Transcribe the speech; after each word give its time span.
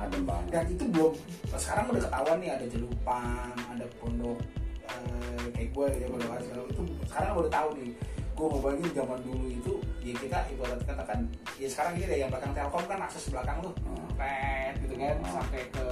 adem 0.00 0.22
banget 0.24 0.48
dan 0.50 0.64
itu 0.70 0.84
belum 0.88 1.12
sekarang 1.52 1.84
udah 1.92 2.02
ketahuan 2.08 2.38
nih 2.40 2.50
ada 2.56 2.66
jelupang 2.70 3.52
ada 3.68 3.86
pondok 4.00 4.38
eh, 4.88 5.44
kayak 5.52 5.68
gue 5.72 5.86
ya 6.00 6.06
pondok 6.08 6.30
segala 6.40 6.62
itu 6.68 6.82
sekarang 7.08 7.30
udah 7.36 7.52
tahu 7.52 7.70
nih. 7.76 7.92
Gue 8.32 8.48
mau 8.48 8.64
bayangin 8.64 8.92
zaman 8.96 9.20
dulu 9.28 9.46
itu 9.52 9.72
ya 10.00 10.14
kita 10.16 10.38
ibarat 10.56 10.80
katakan 10.88 11.28
ya 11.60 11.68
sekarang 11.68 12.00
ini 12.00 12.04
deh 12.08 12.18
yang 12.24 12.30
belakang 12.32 12.56
telkom 12.56 12.84
kan 12.88 12.98
akses 13.04 13.28
belakang 13.28 13.60
tuh. 13.60 13.74
Hmm. 13.84 14.08
pet 14.16 14.72
gitu 14.80 14.94
kan 14.96 15.16
Hmm. 15.20 15.32
sampai 15.36 15.62
ke 15.68 15.84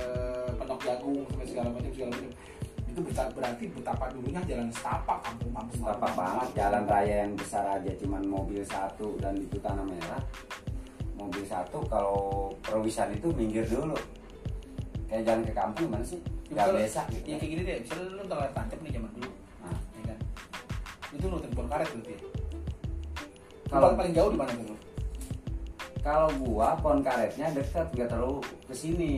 pondok 0.56 0.80
jagung 0.80 1.20
sampai 1.28 1.46
segala 1.46 1.68
macam 1.68 1.92
segala 1.92 2.10
macam. 2.16 2.32
Itu 2.90 3.00
berarti 3.06 3.64
betapa 3.70 4.04
dulunya 4.10 4.40
jalan 4.50 4.68
setapak 4.72 5.18
kampung-kampung 5.22 5.78
Tapak 5.84 6.12
banget 6.16 6.48
jalan 6.58 6.84
raya 6.90 7.14
yang 7.22 7.32
besar 7.38 7.64
aja 7.78 7.92
cuman 8.02 8.22
mobil 8.26 8.62
satu 8.66 9.14
dan 9.22 9.36
itu 9.38 9.56
tanah 9.62 9.86
merah 9.86 10.22
mobil 11.20 11.44
satu 11.44 11.78
kalau 11.86 12.18
perwisan 12.64 13.12
itu 13.12 13.28
minggir 13.36 13.68
dulu. 13.68 13.96
Kayak 15.06 15.22
jalan 15.28 15.42
ke 15.44 15.52
kampung 15.52 15.84
gimana 15.90 16.04
sih? 16.06 16.20
Gak 16.50 16.66
betul. 16.66 16.76
biasa 16.82 17.00
gitu 17.12 17.26
ya 17.28 17.36
kayak 17.38 17.50
gini 17.52 17.62
deh. 17.62 17.76
Misalnya 17.84 18.04
lu 18.10 18.22
ntar 18.26 18.36
layar 18.40 18.52
tancap 18.56 18.78
nih 18.80 18.92
zaman 18.96 19.10
dulu. 19.14 19.30
Nah, 19.60 19.76
ya 19.94 20.02
kan? 20.08 20.18
Itu 21.12 21.24
lu 21.26 21.36
telepon 21.38 21.66
karet 21.68 21.88
berarti 21.92 22.10
ya? 22.10 22.20
Kalau- 23.70 23.94
paling 23.94 24.14
jauh 24.14 24.30
di 24.32 24.38
mana 24.38 24.52
tuh? 24.56 24.78
Kalau 26.00 26.28
gua 26.40 26.68
pohon 26.74 27.04
karetnya 27.04 27.46
dekat 27.52 27.86
nggak 27.92 28.08
terlalu 28.08 28.40
ke 28.66 28.74
sini. 28.74 29.14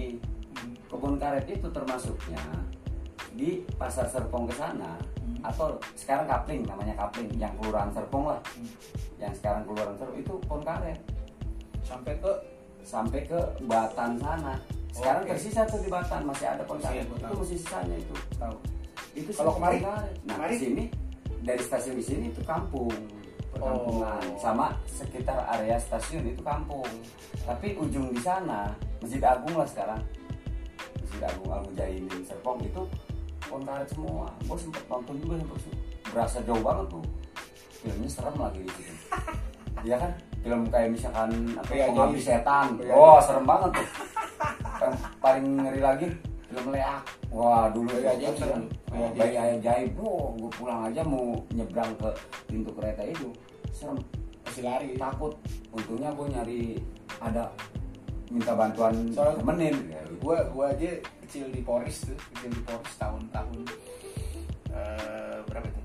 Hmm. 0.52 0.74
kebun 0.86 1.16
karet 1.16 1.46
itu 1.48 1.66
termasuknya 1.72 2.38
di 3.32 3.64
pasar 3.74 4.04
Serpong 4.06 4.44
ke 4.44 4.54
sana 4.54 4.94
Hmm. 5.18 5.40
atau 5.42 5.74
sekarang 5.96 6.28
kapling 6.28 6.62
namanya 6.62 6.92
kapling 6.94 7.32
yang 7.34 7.50
kelurahan 7.56 7.88
Serpong 7.90 8.28
lah. 8.28 8.40
Hmm. 8.52 8.68
yang 9.16 9.32
sekarang 9.32 9.64
kelurahan 9.64 9.96
Serpong 9.96 10.18
itu 10.18 10.32
pohon 10.44 10.62
karet 10.62 10.98
sampai 11.82 12.14
ke 12.16 12.32
sampai 12.82 13.20
ke 13.22 13.38
Batan 13.62 14.16
sana 14.16 14.54
sekarang 14.90 15.22
Oke. 15.22 15.30
tersisa 15.32 15.62
tuh 15.64 15.78
di 15.78 15.88
Batan 15.88 16.20
masih 16.22 16.46
ada 16.46 16.62
ada, 16.92 17.02
itu 17.02 17.14
tahu. 17.16 17.32
masih 17.34 17.56
sisanya 17.56 17.96
itu 17.96 18.14
tahu 18.34 18.56
itu 19.12 19.30
Kalau 19.30 19.52
semua 19.52 19.56
kemari? 19.56 19.78
pohon 19.78 19.88
karet. 19.88 20.14
nah 20.22 20.34
Kemari? 20.36 20.54
sini 20.58 20.84
dari 21.40 21.60
stasiun 21.60 21.96
di 21.96 22.04
sini 22.04 22.24
itu 22.28 22.40
kampung 22.42 22.92
perkampungan 23.50 24.20
Oh. 24.24 24.38
sama 24.38 24.66
sekitar 24.86 25.36
area 25.50 25.76
stasiun 25.76 26.24
itu 26.26 26.40
kampung 26.40 26.86
tapi 27.42 27.74
ujung 27.74 28.08
di 28.08 28.18
sana 28.18 28.72
Masjid 28.98 29.20
Agung 29.20 29.52
lah 29.52 29.66
sekarang 29.66 30.00
Masjid 30.98 31.22
Agung 31.22 31.50
Al 31.50 31.60
Mujahidin 31.62 32.22
Serpong 32.22 32.60
itu 32.60 32.82
karet 33.44 33.84
semua 33.86 34.32
gue 34.40 34.56
sempet 34.56 34.84
nonton 34.86 35.14
juga 35.18 35.34
sempet 35.36 35.72
berasa 36.06 36.38
jauh 36.42 36.60
banget 36.60 36.86
tuh 36.88 37.04
filmnya 37.74 38.08
serem 38.08 38.36
lagi 38.36 38.60
di 38.60 38.72
Iya 39.82 39.96
kan? 39.98 40.12
Film 40.42 40.60
kayak 40.66 40.88
misalkan 40.90 41.30
apa 41.54 41.70
Iya, 41.70 41.84
pengabdi 41.86 42.20
setan. 42.20 42.66
Iya, 42.78 42.92
oh 42.92 43.18
serem 43.18 43.44
banget 43.44 43.70
tuh. 43.74 43.86
Yang 44.82 44.94
paling 45.18 45.46
ngeri 45.58 45.80
lagi 45.80 46.06
film 46.46 46.66
leak. 46.70 47.02
Wah 47.30 47.64
dulu 47.70 47.88
tuh 47.88 48.02
Ajaib 48.02 48.26
kan 48.26 48.34
serem. 48.36 48.62
film, 48.62 48.62
Bayi 48.90 49.02
oh, 49.02 49.10
bayi 49.14 49.36
ajaib. 49.56 49.90
Wow 49.96 50.24
gue 50.36 50.50
pulang 50.52 50.80
aja 50.84 51.00
mau 51.02 51.24
nyebrang 51.50 51.90
ke 51.96 52.10
pintu 52.46 52.70
kereta 52.74 53.02
itu. 53.02 53.28
Serem. 53.70 53.98
Masih 54.42 54.62
lari. 54.62 54.88
Takut. 54.96 55.32
Untungnya 55.70 56.10
gue 56.10 56.26
nyari 56.28 56.60
ada 57.18 57.46
minta 58.28 58.52
bantuan 58.52 58.94
Soalnya- 59.12 59.38
temenin. 59.38 59.76
ya, 59.88 60.00
gua 60.18 60.40
gua 60.48 60.72
aja 60.72 60.88
kecil 61.20 61.52
di 61.52 61.60
Poris 61.60 62.00
tuh 62.00 62.16
kecil 62.32 62.48
di 62.48 62.62
Poris 62.64 62.94
tahun-tahun 62.96 63.60
eh, 64.72 65.36
berapa 65.44 65.66
itu? 65.68 65.80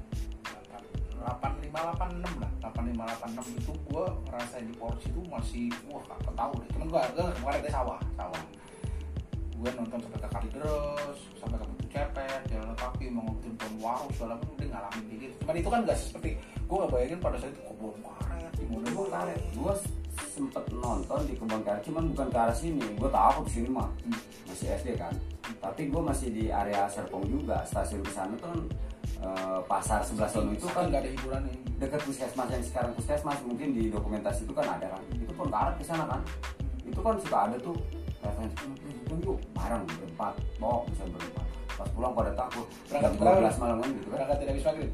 Delapan 1.12 1.52
lima 1.78 1.94
delapan 1.94 2.10
enam 2.18 2.34
lah 2.42 2.52
delapan 2.58 2.84
lima 2.90 3.04
delapan 3.06 3.30
enam 3.38 3.46
itu 3.54 3.74
gua 3.94 4.06
ngerasain 4.26 4.66
di 4.66 4.74
Poris 4.74 5.06
itu 5.06 5.22
masih 5.30 5.66
wah 5.94 6.02
nggak 6.02 6.34
tahu 6.34 6.52
deh. 6.58 6.68
Cuman 6.74 6.88
gua 6.90 7.02
gua 7.14 7.26
kemarin 7.38 7.60
ada 7.62 7.70
sawah 7.70 8.00
sawah. 8.18 8.42
Gua 9.58 9.70
nonton 9.78 9.98
sampai 10.02 10.20
ke 10.22 10.30
Kalideres 10.34 11.18
sampai 11.38 11.58
ke 11.62 11.66
Batu 11.70 11.86
Cepet 11.94 12.42
jalan 12.50 12.74
kaki 12.74 13.06
mau 13.14 13.22
ngobrol 13.30 13.54
pohon 13.58 13.74
waru 13.78 14.08
segala 14.14 14.34
macam 14.42 14.54
udah 14.58 14.68
ngalamin 14.74 15.04
kayak 15.06 15.20
gitu. 15.22 15.36
Cuman 15.46 15.56
itu 15.58 15.70
kan 15.70 15.80
nggak 15.86 15.98
seperti 15.98 16.30
gua 16.66 16.76
nggak 16.82 16.92
bayangin 16.98 17.20
pada 17.22 17.38
saat 17.38 17.54
itu 17.54 17.62
kebun 17.62 17.96
karet 18.02 18.52
di 18.58 18.64
mana 18.66 18.86
Kebun 18.90 19.08
karet. 19.14 19.40
gue 19.54 19.74
sempet 20.18 20.66
nonton 20.74 21.20
di 21.30 21.34
kebun 21.38 21.62
karet 21.62 21.82
cuman 21.86 22.04
bukan 22.10 22.28
ke 22.34 22.38
arah 22.42 22.58
sini. 22.58 22.86
Gue 22.98 23.10
tahu 23.10 23.38
di 23.46 23.52
sini 23.54 23.70
mah 23.70 23.90
Hmm. 24.02 24.18
masih 24.50 24.68
SD 24.74 24.90
kan. 24.98 25.14
Tapi 25.62 25.82
gue 25.94 26.02
masih 26.02 26.30
di 26.34 26.44
area 26.50 26.90
Serpong 26.90 27.26
juga 27.26 27.62
stasiun 27.66 28.02
ke 28.02 28.12
sana 28.14 28.34
tuh 28.38 28.50
kan 28.50 28.62
eh, 29.20 29.60
pasar 29.66 30.00
sebelah 30.02 30.28
sono 30.28 30.52
itu 30.52 30.68
kan 30.68 30.88
nggak 30.88 31.02
ada 31.02 31.10
hiburan 31.10 31.42
nih 31.46 31.58
dekat 31.78 32.02
puskesmas 32.02 32.50
yang 32.50 32.64
sekarang 32.64 32.92
puskesmas 32.94 33.40
mungkin 33.44 33.70
di 33.72 33.88
dokumentasi 33.88 34.46
itu 34.46 34.54
kan 34.54 34.66
ada 34.68 34.88
kan. 34.90 35.02
Itu 35.14 35.32
pun 35.32 35.48
karet 35.48 35.76
ke 35.78 35.84
sana 35.84 36.06
kan. 36.06 36.22
Itu 36.82 37.00
kan 37.00 37.16
suka 37.18 37.38
ada 37.46 37.56
tuh 37.58 37.76
katanya 38.18 38.50
"Hmm, 38.58 39.22
yuk 39.22 39.38
bareng 39.54 39.84
berempat 39.86 40.34
bawa 40.58 40.82
bisa 40.88 41.04
berempat. 41.06 41.46
Pas 41.78 41.90
pulang 41.94 42.10
pada 42.12 42.34
takut 42.34 42.66
Berangkat 42.90 43.02
jam 43.06 43.22
berapa? 43.22 43.40
12 43.46 43.62
malam 43.62 43.78
kan 43.78 43.90
gitu 43.94 44.08
kan. 44.08 44.14
Berangkat 44.18 44.38
tidak 44.38 44.52
habis 44.52 44.66
maghrib? 44.66 44.92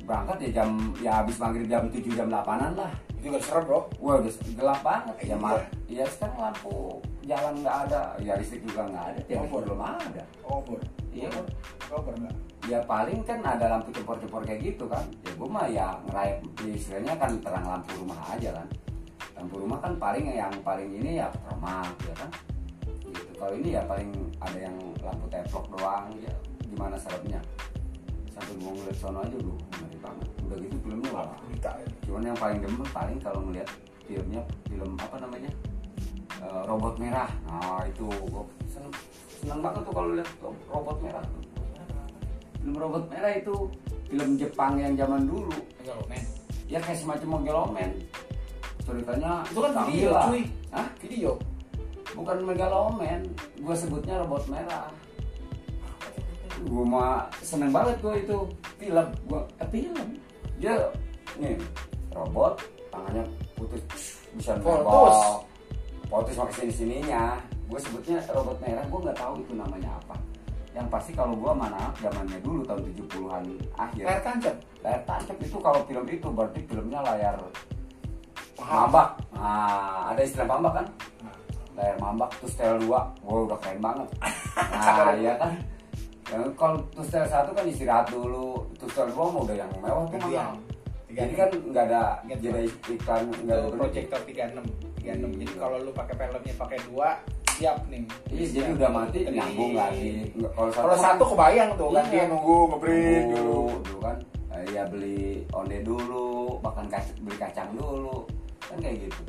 Berangkat 0.00 0.36
ya 0.40 0.50
jam 0.50 0.68
ya 0.98 1.10
habis 1.22 1.36
maghrib 1.38 1.66
jam 1.68 1.82
7 1.86 2.10
jam 2.10 2.26
8an 2.28 2.72
lah. 2.74 2.92
Itu 3.14 3.26
gak 3.30 3.44
serem 3.46 3.62
bro? 3.62 3.80
Wah 4.02 4.14
udah 4.18 4.32
gelap 4.50 4.80
banget. 4.82 5.14
Ya 5.14 5.24
Iya. 5.24 5.36
mal. 5.38 5.58
Ya 5.86 6.04
sekarang 6.08 6.38
lampu 6.40 6.98
jalan 7.22 7.54
nggak 7.62 7.76
ada, 7.86 8.00
ya 8.18 8.34
listrik 8.34 8.66
juga 8.66 8.82
nggak 8.90 9.04
ada, 9.14 9.20
tiap 9.22 9.46
Obor. 9.46 9.62
belum 9.62 9.82
ada. 9.86 10.22
obor 10.42 10.80
Iya. 11.10 11.28
obor 11.30 11.44
obor 11.90 12.14
enggak 12.16 12.36
Ya 12.68 12.78
paling 12.86 13.24
kan 13.26 13.40
ada 13.42 13.66
lampu 13.66 13.90
cepor-cepor 13.90 14.46
kayak 14.46 14.62
gitu 14.62 14.84
kan. 14.86 15.02
Ya 15.26 15.32
gue 15.32 15.48
mah 15.48 15.66
ya 15.66 15.86
ngerayap 16.06 16.38
istilahnya 16.62 17.14
kan 17.18 17.32
terang 17.40 17.66
lampu 17.66 17.90
rumah 17.98 18.20
aja 18.30 18.52
kan. 18.52 18.68
Lampu 19.34 19.54
rumah 19.58 19.80
kan 19.80 19.96
paling 19.96 20.28
yang 20.28 20.52
paling 20.62 20.86
ini 20.92 21.18
ya 21.18 21.32
rumah 21.50 21.88
ya 22.04 22.14
kan. 22.14 22.30
Gitu. 22.86 23.32
Kalau 23.34 23.54
ini 23.58 23.74
ya 23.74 23.82
paling 23.88 24.12
ada 24.38 24.58
yang 24.60 24.76
lampu 25.02 25.26
teplok 25.32 25.66
doang 25.72 26.14
ya 26.20 26.30
gimana 26.68 26.94
serapnya. 27.00 27.40
Sampai 28.30 28.54
gue 28.54 28.70
ngeliat 28.70 28.98
sono 29.00 29.18
aja 29.24 29.34
dulu 29.34 29.56
ngeri 29.80 29.98
banget. 29.98 30.28
Udah 30.46 30.56
gitu 30.62 30.76
filmnya 30.84 31.10
wah 31.10 31.32
ya 31.60 31.86
cuman 32.06 32.22
yang 32.26 32.38
paling 32.38 32.58
demen 32.62 32.86
paling 32.90 33.18
kalau 33.22 33.40
ngeliat 33.44 33.68
filmnya 34.08 34.42
film 34.66 34.98
apa 34.98 35.16
namanya 35.22 35.50
Eh, 36.40 36.62
robot 36.64 36.96
merah 36.96 37.28
nah 37.44 37.84
itu 37.84 38.08
gua 38.32 38.40
seneng, 38.64 38.88
seneng 39.40 39.60
banget 39.64 39.82
tuh 39.88 39.94
kalau 39.96 40.10
lihat 40.12 40.30
ro- 40.44 40.64
robot 40.68 40.96
merah. 41.00 41.24
Film 42.60 42.76
robot 42.76 43.04
merah 43.08 43.32
itu 43.32 43.54
film 44.12 44.30
Jepang 44.36 44.76
yang 44.76 44.92
zaman 45.00 45.24
dulu. 45.24 45.56
Enggak 45.80 45.96
lo 45.96 46.04
men 46.06 46.24
ya 46.70 46.78
kayak 46.78 47.02
semacam 47.02 47.42
megaloman 47.42 47.90
ceritanya 48.86 49.42
itu 49.50 49.58
kan 49.58 49.72
video 49.90 50.10
gila. 50.12 50.22
cuy. 50.28 50.42
Hah? 50.70 50.86
video. 51.02 51.32
Bukan 52.14 52.36
megaloman 52.44 53.20
gua 53.64 53.74
sebutnya 53.74 54.20
robot 54.20 54.44
merah. 54.52 54.86
Gua 56.68 56.84
mah 56.84 57.14
seneng 57.40 57.72
banget 57.72 57.96
gua 58.04 58.14
itu 58.20 58.38
film. 58.76 59.06
Gua 59.24 59.40
eh, 59.58 59.68
film? 59.72 60.08
Dia 60.60 60.76
nih 61.40 61.56
robot 62.12 62.60
tangannya 62.92 63.24
putus. 63.56 64.20
Bisa 64.36 64.52
Putus. 64.60 64.84
nembak. 64.84 65.42
Putus 66.10 66.34
pakai 66.36 66.54
sini 66.68 66.72
sininya 66.74 67.38
gue 67.70 67.80
sebutnya 67.80 68.18
robot 68.34 68.58
merah 68.58 68.82
gue 68.82 69.00
nggak 69.06 69.18
tahu 69.18 69.34
itu 69.38 69.52
namanya 69.54 69.90
apa. 70.02 70.18
Yang 70.70 70.86
pasti 70.86 71.10
kalau 71.18 71.34
gua 71.34 71.50
mana 71.50 71.90
zamannya 71.98 72.38
dulu 72.46 72.62
tahun 72.62 72.94
70-an 72.94 73.44
akhir. 73.74 74.04
Layar 74.06 74.22
tancap? 74.22 74.56
Layar 74.86 75.02
tancap 75.02 75.36
itu 75.42 75.58
kalau 75.58 75.80
film 75.82 76.06
itu 76.06 76.28
berarti 76.30 76.60
filmnya 76.62 77.00
layar 77.02 77.34
mambak. 78.54 79.18
Nah 79.34 80.14
ada 80.14 80.20
istilah 80.22 80.46
mambak 80.46 80.72
kan? 80.78 80.86
Layar 81.74 81.96
mambak 81.98 82.30
terus 82.38 82.54
tel 82.54 82.78
2 82.78 82.86
wah 82.86 83.10
udah 83.26 83.58
keren 83.58 83.82
banget. 83.82 84.08
Nah 84.80 85.14
iya 85.14 85.34
kan? 85.38 85.52
Ya, 86.30 86.38
kalau 86.54 86.78
terus 86.94 87.10
tel 87.10 87.26
satu 87.26 87.50
kan 87.50 87.66
istirahat 87.66 88.06
dulu 88.06 88.62
terus 88.78 88.94
tel 88.94 89.10
2 89.10 89.18
mah 89.18 89.42
udah 89.42 89.56
yang 89.58 89.70
mewah 89.82 90.06
tuh 90.06 90.22
mahal 90.22 90.54
jadi 91.10 91.32
kan 91.34 91.50
nggak 91.50 91.84
ada 91.90 92.02
jadi 92.22 92.70
iklan 92.86 93.26
nggak 93.42 93.56
ada 93.58 93.68
proyektor 93.74 94.20
36 94.22 94.62
36 95.02 95.42
jadi 95.42 95.54
kalau 95.58 95.76
lu 95.82 95.90
pakai 95.90 96.14
filmnya 96.14 96.54
pakai 96.54 96.78
dua 96.86 97.08
siap 97.60 97.78
nih. 97.86 98.02
Iya 98.26 98.40
Siap. 98.40 98.54
jadi 98.56 98.70
udah 98.72 98.90
mati 98.90 99.18
nyambung 99.28 99.72
lagi. 99.76 100.08
Nggak- 100.32 100.52
kalau 100.56 100.70
kalau 100.72 100.96
satu 100.96 101.24
kebayang 101.28 101.70
tuh 101.76 101.88
kan 101.92 102.04
Iya. 102.08 102.10
dia 102.10 102.24
nunggu 102.26 102.56
ngebreak 102.72 103.24
dulu 103.28 103.36
dulu. 103.36 103.60
dulu 103.84 103.98
kan. 104.00 104.16
Ya 104.70 104.82
beli 104.84 105.20
onde 105.52 105.78
dulu 105.80 106.24
makan 106.60 106.86
kac- 106.88 107.16
beli 107.20 107.36
kacang 107.36 107.70
dulu. 107.76 108.24
Kan 108.64 108.78
kayak 108.80 108.96
gitu. 109.04 109.22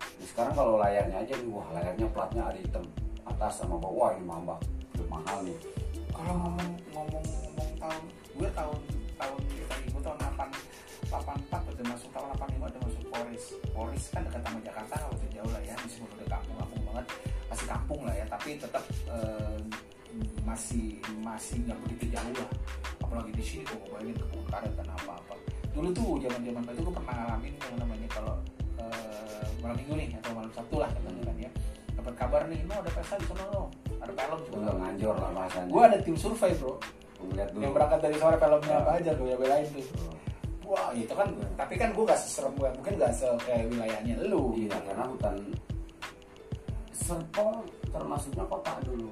Nah, 0.00 0.26
sekarang 0.26 0.52
kalau 0.56 0.74
layarnya 0.80 1.16
aja 1.20 1.34
nih 1.36 1.50
wah 1.52 1.68
layarnya 1.76 2.06
platnya 2.08 2.42
ada 2.42 2.58
hitam 2.58 2.84
atas 3.22 3.52
sama 3.60 3.76
bawah. 3.76 4.08
Wah 4.08 4.16
ini 4.16 4.24
Udah 4.24 5.06
mahal 5.08 5.38
nih. 5.44 5.56
Kalau 6.08 6.34
ngomong 6.34 6.70
ngomong 6.90 7.24
ngomong 7.24 7.70
tahun 7.78 8.02
gue 8.38 8.50
tahun 8.50 8.78
tahun 9.18 9.38
gue 9.90 10.00
tahun 10.00 10.18
8 10.18 10.50
84 11.10 11.72
udah 11.74 11.84
masuk 11.90 12.10
tahun 12.12 12.28
85 12.38 12.70
udah 12.70 12.80
masuk 12.86 13.02
Polres 13.08 13.44
Polres 13.72 14.04
kan 14.14 14.22
dekat 14.26 14.42
sama 14.42 14.58
Jakarta 14.62 14.94
begitu 15.10 15.26
jauh 15.38 15.50
lah 15.50 15.62
ya 15.62 15.74
meskipun 15.78 16.10
udah 16.14 16.28
kampung 16.30 16.56
kampung 16.58 16.82
banget 16.86 17.06
masih 17.58 17.74
kampung 17.74 18.00
lah 18.06 18.14
ya 18.14 18.22
tapi 18.30 18.54
tetap 18.54 18.84
eh, 19.10 19.58
masih 20.46 21.02
masih 21.26 21.58
nggak 21.66 21.78
begitu 21.82 22.14
jauh 22.14 22.36
lah. 22.38 22.50
Apalagi 23.02 23.34
di 23.34 23.42
sini 23.42 23.62
gue 23.66 23.82
bayangin 23.90 24.14
kebun 24.14 24.46
karet 24.46 24.72
dan 24.78 24.86
apa 24.94 25.18
apa 25.18 25.34
dulu 25.74 25.90
tuh 25.90 26.22
zaman 26.22 26.38
zaman 26.46 26.62
itu 26.70 26.82
gue 26.86 26.94
pernah 26.94 27.14
ngalamin 27.18 27.54
yang 27.58 27.76
namanya 27.82 28.08
kalau 28.14 28.34
eh, 28.78 29.46
malam 29.58 29.74
minggu 29.74 29.94
nih 29.98 30.08
atau 30.22 30.30
malam 30.38 30.50
sabtu 30.54 30.76
lah 30.78 30.86
katanya 30.94 31.22
kan 31.26 31.36
ya. 31.42 31.50
Dapat 31.98 32.14
kabar 32.14 32.40
kabar 32.46 32.54
nih 32.54 32.62
no 32.62 32.74
ada 32.78 32.90
pesta 32.94 33.14
di 33.18 33.26
sana 33.26 33.44
no. 33.50 33.62
Ada 33.98 34.12
film 34.14 34.38
udah 34.62 34.74
nganjor 34.78 35.14
lah 35.18 35.30
rasanya 35.34 35.66
gue 35.66 35.82
ada 35.82 35.98
tim 35.98 36.14
survei 36.14 36.52
bro. 36.54 36.78
Dulu. 37.18 37.34
Yang 37.58 37.72
berangkat 37.74 38.00
dari 38.06 38.16
sore 38.22 38.36
filmnya 38.38 38.74
apa 38.78 38.90
aja 39.02 39.10
gue 39.18 39.26
ya 39.26 39.34
belain 39.34 39.66
tuh. 39.74 39.82
Oh. 39.82 40.14
wah 40.68 40.92
itu 40.92 41.10
kan 41.10 41.26
tapi 41.56 41.74
kan 41.80 41.90
gue 41.96 42.04
gak 42.04 42.20
seserem 42.20 42.52
gue 42.54 42.68
mungkin 42.76 42.94
gak 43.00 43.10
se 43.10 43.26
kayak 43.42 43.66
wilayahnya 43.66 44.14
lu. 44.30 44.54
Iya 44.54 44.78
karena 44.86 45.04
hutan 45.10 45.34
Serpong 46.98 47.62
termasuknya 47.94 48.44
kota 48.50 48.72
dulu. 48.82 49.10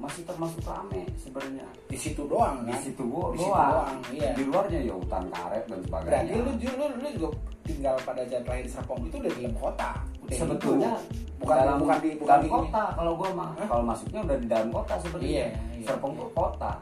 Masih 0.00 0.24
termasuk 0.24 0.64
rame 0.64 1.04
sebenarnya. 1.20 1.66
Di 1.90 1.98
situ 2.00 2.24
doang 2.24 2.64
di 2.64 2.72
kan? 2.72 2.80
situ 2.80 3.02
gua 3.04 3.36
Di 3.36 3.44
situ 3.44 3.52
doang. 3.52 3.68
doang, 3.68 3.98
iya. 4.16 4.30
di 4.32 4.42
luarnya 4.48 4.78
ya 4.80 4.94
hutan 4.96 5.24
karet 5.28 5.64
dan 5.68 5.80
sebagainya. 5.84 6.08
Berarti 6.08 6.36
lu, 6.40 6.52
lu, 6.56 6.84
lu 6.96 7.08
juga 7.20 7.28
tinggal 7.68 7.94
pada 8.00 8.22
jalan 8.24 8.64
di 8.64 8.70
Serpong 8.72 9.00
itu 9.04 9.16
udah 9.20 9.32
di 9.36 9.40
dalam 9.44 9.56
kota. 9.60 9.90
Udah 10.24 10.36
sebetulnya 10.40 10.92
itu. 10.96 11.36
bukan 11.36 11.56
dalam 11.60 11.76
bukan 11.84 11.98
di 12.00 12.10
bukan 12.16 12.38
di 12.40 12.48
ini. 12.48 12.54
kota 12.56 12.84
kalau 12.96 13.12
gua 13.12 13.30
mah. 13.36 13.50
Kalau 13.60 13.84
masuknya 13.84 14.20
udah 14.24 14.36
di 14.40 14.46
dalam 14.48 14.68
kota 14.72 14.94
sebenarnya. 15.04 15.28
Iya, 15.28 15.46
iya. 15.76 15.86
Serpong 15.92 16.12
tuh 16.16 16.28
kota. 16.32 16.72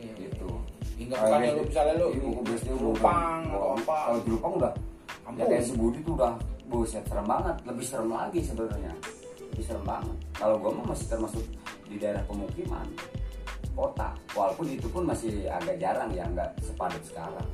Iya, 0.00 0.12
gitu. 0.20 0.48
hingga 0.94 1.16
bukan 1.18 1.38
lu 1.42 1.62
misalnya 1.66 1.94
lu 1.98 2.06
Jepang 2.94 3.42
atau 3.50 3.74
apa. 3.74 3.96
kalau 4.08 4.18
Jelupang 4.24 4.52
udah. 4.62 4.72
Ya 5.34 5.44
kayak 5.50 5.64
si 5.66 5.72
Budi 5.74 5.98
tuh 6.06 6.14
udah 6.16 6.32
buset 6.70 7.04
serem 7.04 7.26
banget. 7.28 7.56
Lebih 7.66 7.84
serem 7.84 8.08
lagi 8.08 8.40
sebenarnya 8.40 8.94
serem 9.62 9.84
banget 9.86 10.16
kalau 10.34 10.58
gua 10.58 10.74
mah 10.80 10.90
masih 10.90 11.06
termasuk 11.06 11.44
di 11.86 12.00
daerah 12.00 12.24
pemukiman 12.26 12.88
kota. 13.74 14.14
Walaupun 14.34 14.66
itu 14.70 14.86
pun 14.86 15.02
masih 15.06 15.50
agak 15.50 15.78
jarang 15.82 16.10
ya 16.14 16.26
nggak 16.30 16.56
sepadat 16.62 17.02
sekarang. 17.06 17.48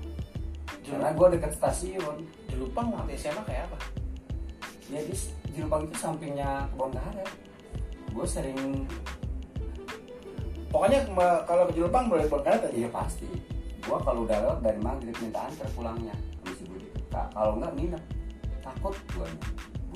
Karena 0.85 1.13
gua 1.13 1.29
dekat 1.33 1.53
stasiun. 1.57 2.25
Jelupang 2.49 2.93
waktu 2.93 3.17
SMA 3.17 3.43
kayak 3.45 3.69
apa? 3.73 3.79
Ya 4.93 5.01
di 5.05 5.15
Jelupang 5.51 5.87
itu 5.89 5.97
sampingnya 5.99 6.69
kebon 6.73 6.93
karet. 6.95 7.31
Gue 8.11 8.27
sering 8.27 8.87
pokoknya 10.71 11.07
kalau 11.47 11.67
ke 11.71 11.73
Jelupang 11.79 12.11
boleh 12.11 12.27
berkaret 12.27 12.69
aja 12.69 12.75
iya 12.75 12.89
pasti. 12.91 13.27
Gue 13.81 13.99
kalau 14.03 14.27
udah 14.27 14.39
lewat 14.45 14.59
dari 14.63 14.79
maghrib 14.83 15.15
minta 15.23 15.47
antar 15.47 15.67
pulangnya. 15.75 16.15
Kalau 17.11 17.59
nggak 17.59 17.75
minat 17.75 18.03
takut 18.63 18.95
gue 19.15 19.27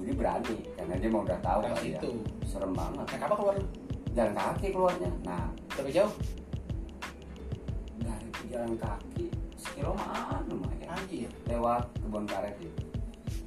Budi 0.04 0.20
berani 0.20 0.56
karena 0.76 1.00
dia 1.00 1.08
mau 1.08 1.24
udah 1.24 1.40
tahu 1.40 1.64
kali 1.64 1.96
ya. 1.96 2.00
serem 2.44 2.76
banget. 2.76 3.08
Naik 3.08 3.24
apa 3.24 3.34
keluar? 3.40 3.56
Lu 3.56 3.64
jalan 4.12 4.34
kaki 4.36 4.66
keluarnya. 4.68 5.10
Nah. 5.24 5.48
Berapa 5.72 5.88
jauh? 5.88 6.12
Dari 8.04 8.28
jalan 8.52 8.72
kaki 8.76 9.32
sekiloan 9.56 10.44
lumayan. 10.52 10.92
Anjir. 10.92 11.32
Lewat 11.48 11.88
kebun 12.04 12.28
karet 12.28 12.52
itu 12.60 12.84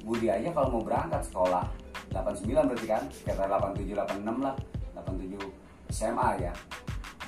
Budi 0.02 0.26
aja 0.34 0.50
kalau 0.50 0.74
mau 0.74 0.82
berangkat 0.82 1.22
sekolah 1.30 1.62
89 2.10 2.50
berarti 2.50 2.86
kan? 2.90 3.06
Sekitar 3.14 3.46
87 3.46 3.94
86 3.94 4.42
lah. 4.42 4.54
87 4.98 5.38
SMA 5.94 6.28
ya. 6.42 6.52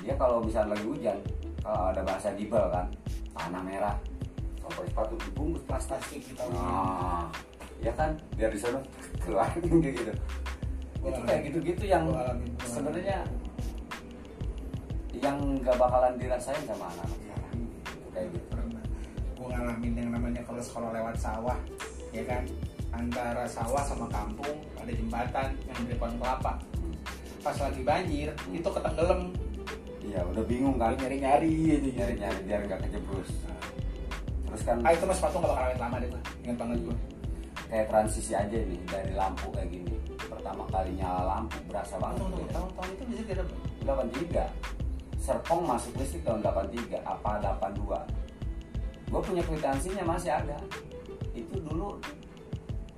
Dia 0.03 0.19
kalau 0.19 0.43
misalnya 0.43 0.75
lagi 0.75 0.83
hujan 0.91 1.17
kalau 1.63 1.87
ada 1.87 2.03
bahasa 2.03 2.35
dibel 2.35 2.67
kan 2.67 2.91
tanah 3.31 3.63
merah. 3.63 3.95
Sampai 4.59 4.91
sepatu 4.91 5.15
dibungkus 5.23 5.63
plastik. 5.63 6.19
Kita. 6.19 6.51
Nah 6.51 7.50
ya 7.81 7.93
kan 7.97 8.13
biar 8.37 8.53
di 8.53 8.59
sana 8.61 8.79
keluar 9.17 9.49
gitu. 9.61 10.13
Itu 11.01 11.19
kayak 11.25 11.41
gitu-gitu 11.49 11.83
yang 11.89 12.05
sebenarnya 12.61 13.25
yang 15.17 15.37
nggak 15.59 15.75
bakalan 15.75 16.13
dirasain 16.21 16.61
sama 16.69 16.93
anak-anak 16.93 17.17
sekarang. 17.25 17.57
Kayak 18.13 18.27
gitu. 18.37 18.45
Pernah 18.53 18.83
gue 19.33 19.47
ngalamin 19.49 19.93
yang 19.97 20.09
namanya 20.13 20.41
kalau 20.45 20.61
sekolah 20.61 20.89
lewat 20.93 21.15
sawah 21.17 21.57
ya 22.13 22.23
kan? 22.29 22.45
Antara 22.91 23.47
sawah 23.47 23.81
sama 23.81 24.05
kampung 24.11 24.61
ada 24.77 24.91
jembatan 24.93 25.57
yang 25.65 25.77
di 25.85 25.89
depan 25.97 26.11
kelapa. 26.21 26.61
Hmm. 26.61 26.93
pas 27.41 27.57
lagi 27.57 27.81
banjir 27.81 28.29
itu 28.53 28.69
ketenggelam. 28.69 29.33
Iya, 30.01 30.21
udah 30.29 30.43
bingung 30.45 30.77
kan. 30.77 30.93
nyari 30.93 31.17
nyari 31.17 31.53
gitu. 31.81 31.87
Nyari 31.97 32.13
nyari 32.21 32.39
biar 32.45 32.61
nggak 32.69 32.79
kejebrus. 32.85 33.31
Terus 34.45 34.61
kan 34.67 34.77
ah 34.83 34.91
itu 34.91 35.03
mas 35.07 35.17
sepatu 35.17 35.39
nggak 35.39 35.49
bakal 35.55 35.65
awet 35.65 35.79
lama 35.79 35.95
deh 36.03 36.09
tuh 36.11 36.21
ingat 36.43 36.57
banget 36.59 36.79
gue 36.83 36.97
kayak 37.71 37.87
transisi 37.87 38.35
aja 38.35 38.51
nih 38.51 38.83
dari 38.83 39.15
lampu 39.15 39.47
kayak 39.55 39.71
gini. 39.71 39.95
Pertama 40.19 40.67
kali 40.67 40.91
nyala 40.99 41.23
lampu 41.23 41.55
berasa 41.71 41.95
banget. 41.95 42.19
tahun 42.19 42.47
tahun 42.51 42.69
tahun 42.75 42.89
itu 42.99 43.03
bisa 43.07 43.23
tidak 43.23 43.47
83. 43.87 45.23
Serpong 45.23 45.63
masuk 45.63 45.95
listrik 45.95 46.27
tahun 46.27 46.43
83 46.43 46.99
apa 47.07 47.39
82. 47.39 47.95
Gue 49.07 49.21
punya 49.23 49.43
kwitansinya 49.47 50.03
masih 50.03 50.35
ada. 50.35 50.59
Itu 51.31 51.63
dulu 51.63 51.95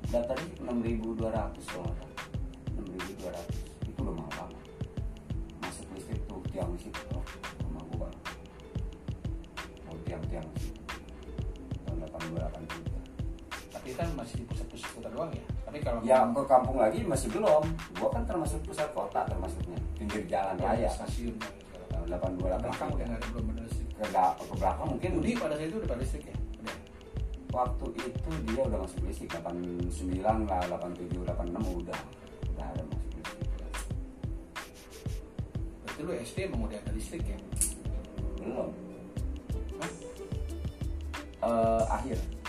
daftarnya 0.10 0.50
6.200 0.66 1.22
kalau 1.70 1.86
nggak 1.86 2.02
salah. 2.02 2.10
6.200 2.74 3.94
itu 3.94 4.00
udah 4.02 4.16
mahal 4.18 4.34
banget. 4.42 4.62
Masuk 5.62 5.86
listrik 5.94 6.22
tuh 6.26 6.42
tiang 6.50 6.74
listrik 6.74 6.98
tuh 7.14 7.22
sama 7.62 7.80
gue 7.86 7.98
banget. 8.02 8.22
Oh 9.86 9.98
tiang-tiang 10.02 10.50
tahun 11.86 11.98
82 12.10 12.42
83. 12.42 12.83
Tapi 13.84 14.00
kan 14.00 14.08
masih 14.16 14.36
di 14.40 14.46
pusat-pusat 14.48 14.90
kota 14.96 15.10
doang 15.12 15.28
ya. 15.36 15.44
Tapi 15.68 15.78
kalau 15.84 16.00
Ya 16.08 16.24
ke 16.24 16.44
kampung 16.48 16.80
lagi 16.80 17.04
masih 17.04 17.28
belum. 17.36 17.68
Gua 18.00 18.10
kan 18.16 18.24
termasuk 18.24 18.64
pusat 18.64 18.88
kota 18.96 19.28
termasuknya. 19.28 19.76
Pinggir 20.00 20.24
jalan 20.32 20.56
raya. 20.56 20.88
stasiun. 20.88 21.36
Tahun 21.92 22.08
82 22.08 22.64
belakang 22.64 22.90
udah 22.96 23.04
83. 23.04 23.12
nggak 23.12 23.20
ada 23.20 23.28
belum 23.36 23.46
ada 23.52 23.62
listrik 23.68 23.88
Ke, 24.00 24.08
ke 24.40 24.56
belakang 24.56 24.88
mungkin. 24.88 25.10
Budi 25.20 25.32
pada 25.36 25.60
saat 25.60 25.68
itu 25.68 25.78
udah 25.84 25.90
pada 25.92 26.00
listrik 26.00 26.24
ya? 26.32 26.36
Udah. 26.64 26.78
Waktu 27.52 27.86
itu 28.08 28.32
dia 28.48 28.62
udah 28.64 28.80
masuk 28.88 29.00
listrik. 29.04 29.30
89 29.36 30.48
lah 30.48 30.62
87 30.64 31.20
86 31.28 31.84
udah. 31.84 32.00
Udah 32.56 32.66
ada 32.72 32.84
masuk 32.88 33.12
listrik. 33.20 33.48
Berarti 35.84 36.00
lu 36.08 36.12
SD 36.24 36.38
emang 36.48 36.62
udah 36.72 36.80
ada 36.80 36.92
listrik 36.96 37.24
ya? 37.28 37.36
Belum. 38.40 38.72
Hah? 39.76 39.92
Eh, 41.44 41.84
akhir 41.92 42.43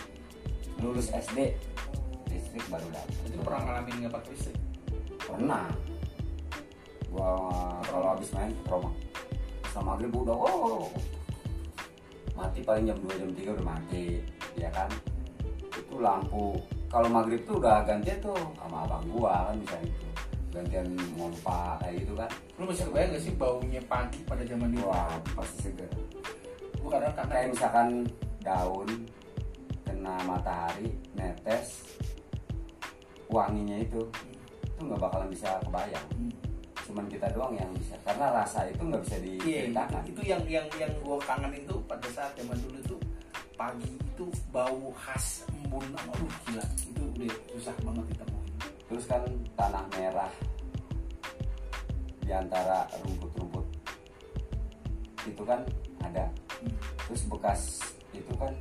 lulus 0.83 1.11
SD 1.13 1.55
listrik 2.31 2.65
baru 2.71 2.87
datang. 2.91 3.35
Lu 3.35 3.43
pernah 3.43 3.61
ngalamin 3.67 3.95
nggak 4.07 4.15
pakai 4.15 4.31
listrik? 4.35 4.59
Pernah. 5.21 5.67
Gua 7.11 7.31
kalau 7.87 8.07
habis 8.17 8.31
main 8.35 8.51
ke 8.51 8.71
rumah 8.71 8.95
sama 9.71 9.95
maghrib 9.95 10.15
udah 10.15 10.35
oh 10.35 10.87
mati 12.35 12.63
paling 12.63 12.91
jam 12.91 12.99
2 12.99 13.23
jam 13.23 13.31
3 13.31 13.57
udah 13.59 13.67
mati 13.67 14.23
ya 14.59 14.71
kan? 14.75 14.91
Itu 15.75 16.03
lampu 16.03 16.59
kalau 16.91 17.11
maghrib 17.11 17.43
tuh 17.47 17.59
udah 17.63 17.87
gantian 17.87 18.19
tuh 18.23 18.39
sama 18.59 18.87
abang 18.87 19.07
gua 19.11 19.51
kan 19.51 19.59
bisa 19.63 19.79
itu 19.83 20.09
gantian 20.55 20.87
ngompa 21.19 21.83
kayak 21.83 22.07
gitu 22.07 22.15
kan. 22.15 22.31
Lu 22.59 22.71
masih 22.71 22.87
kebayang 22.87 23.11
gak 23.19 23.23
sih 23.27 23.35
baunya 23.35 23.83
pagi 23.91 24.23
pada 24.23 24.47
zaman 24.47 24.71
itu 24.71 24.87
wah 24.87 25.11
pasti 25.35 25.71
seger. 25.71 25.91
Gue 26.79 26.91
kadang 26.93 27.15
karena 27.19 27.33
kayak 27.35 27.49
misalkan 27.51 27.89
daun 28.45 28.89
kena 30.05 30.21
matahari 30.29 30.93
netes 31.17 31.81
wanginya 33.33 33.81
itu 33.81 34.05
itu 34.61 34.81
nggak 34.85 35.01
bakalan 35.01 35.33
bisa 35.33 35.57
kebayang 35.65 36.05
Hmm. 36.13 36.29
cuman 36.85 37.09
kita 37.09 37.33
doang 37.33 37.57
yang 37.57 37.73
bisa 37.73 37.97
karena 38.05 38.29
rasa 38.37 38.69
itu 38.69 38.85
nggak 38.85 39.01
bisa 39.01 39.17
Iya, 39.17 39.25
itu, 39.25 39.41
diceritakan 39.73 40.03
itu 40.05 40.21
yang 40.29 40.43
yang 40.45 40.69
yang 40.77 40.93
gue 41.01 41.17
kangenin 41.25 41.65
tuh 41.65 41.81
pada 41.89 42.05
saat 42.13 42.37
zaman 42.37 42.53
dulu 42.61 42.79
tuh 42.85 43.01
pagi 43.57 43.97
itu 43.97 44.29
bau 44.53 44.93
khas 44.93 45.49
embun, 45.49 45.89
aduh 45.97 46.29
gila, 46.45 46.65
itu 46.85 47.01
udah 47.17 47.37
susah 47.57 47.73
banget 47.81 48.05
ditemuin. 48.13 48.49
terus 48.85 49.05
kan 49.09 49.23
tanah 49.57 49.85
merah 49.97 50.33
di 52.21 52.33
antara 52.37 52.85
rumput-rumput 53.01 53.65
itu 55.25 55.43
kan 55.49 55.65
ada 56.05 56.29
Hmm. 56.61 56.77
terus 57.09 57.25
bekas 57.25 57.61
itu 58.13 58.33
kan 58.37 58.53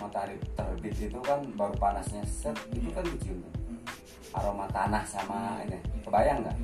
matahari 0.00 0.36
terbit 0.58 0.94
itu 0.98 1.18
kan 1.22 1.40
baru 1.54 1.74
panasnya 1.78 2.22
set 2.26 2.56
itu 2.74 2.88
kan 2.90 3.04
dicium 3.04 3.38
tuh. 3.42 3.52
Hmm. 3.68 3.80
aroma 4.34 4.66
tanah 4.70 5.04
sama 5.06 5.62
ini. 5.66 5.78
Kebayang 6.02 6.42
nggak? 6.42 6.56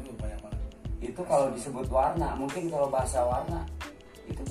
Itu 1.00 1.22
kalau 1.24 1.48
disebut 1.54 1.88
warna 1.88 2.36
mungkin 2.36 2.68
kalau 2.68 2.92
bahasa 2.92 3.24
warna 3.24 3.64
itu 4.28 4.42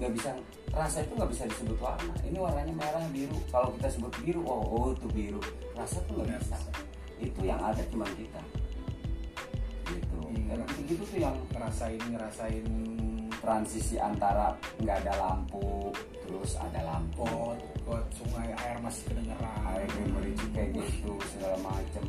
nggak 0.00 0.12
bisa 0.16 0.30
rasa 0.72 1.04
itu 1.04 1.12
nggak 1.16 1.30
bisa 1.32 1.42
disebut 1.48 1.78
warna. 1.80 2.12
Ini 2.24 2.38
warnanya 2.38 2.72
merah 2.76 3.04
biru. 3.10 3.36
Kalau 3.48 3.72
kita 3.76 3.88
sebut 3.90 4.12
biru 4.22 4.44
oh, 4.44 4.62
oh 4.64 4.86
itu 4.92 5.08
biru. 5.10 5.40
Rasa 5.74 6.00
tuh 6.06 6.20
nggak 6.20 6.28
Nggak 6.30 6.42
bisa. 6.44 6.56
itu 7.16 7.40
yang 7.48 7.60
ada 7.64 7.80
cuma 7.88 8.04
kita. 8.12 8.40
Gitu. 9.88 10.18
Iya. 10.36 10.60
Dan 10.60 10.84
gitu 10.84 11.02
tuh 11.08 11.18
yang 11.18 11.36
Ngerasain 11.48 12.02
ngerasain 12.12 12.66
transisi 13.46 13.94
antara 13.94 14.50
nggak 14.82 15.06
ada 15.06 15.14
lampu 15.22 15.94
terus 16.26 16.58
ada 16.58 16.82
lampu 16.82 17.22
got, 17.22 17.62
got 17.86 18.04
sungai 18.18 18.50
air 18.58 18.76
masih 18.82 19.06
kedengeran. 19.06 19.58
air 19.70 19.86
mericik 20.10 20.50
kayak 20.50 20.74
gitu 20.74 21.14
segala 21.30 21.54
macem 21.62 22.02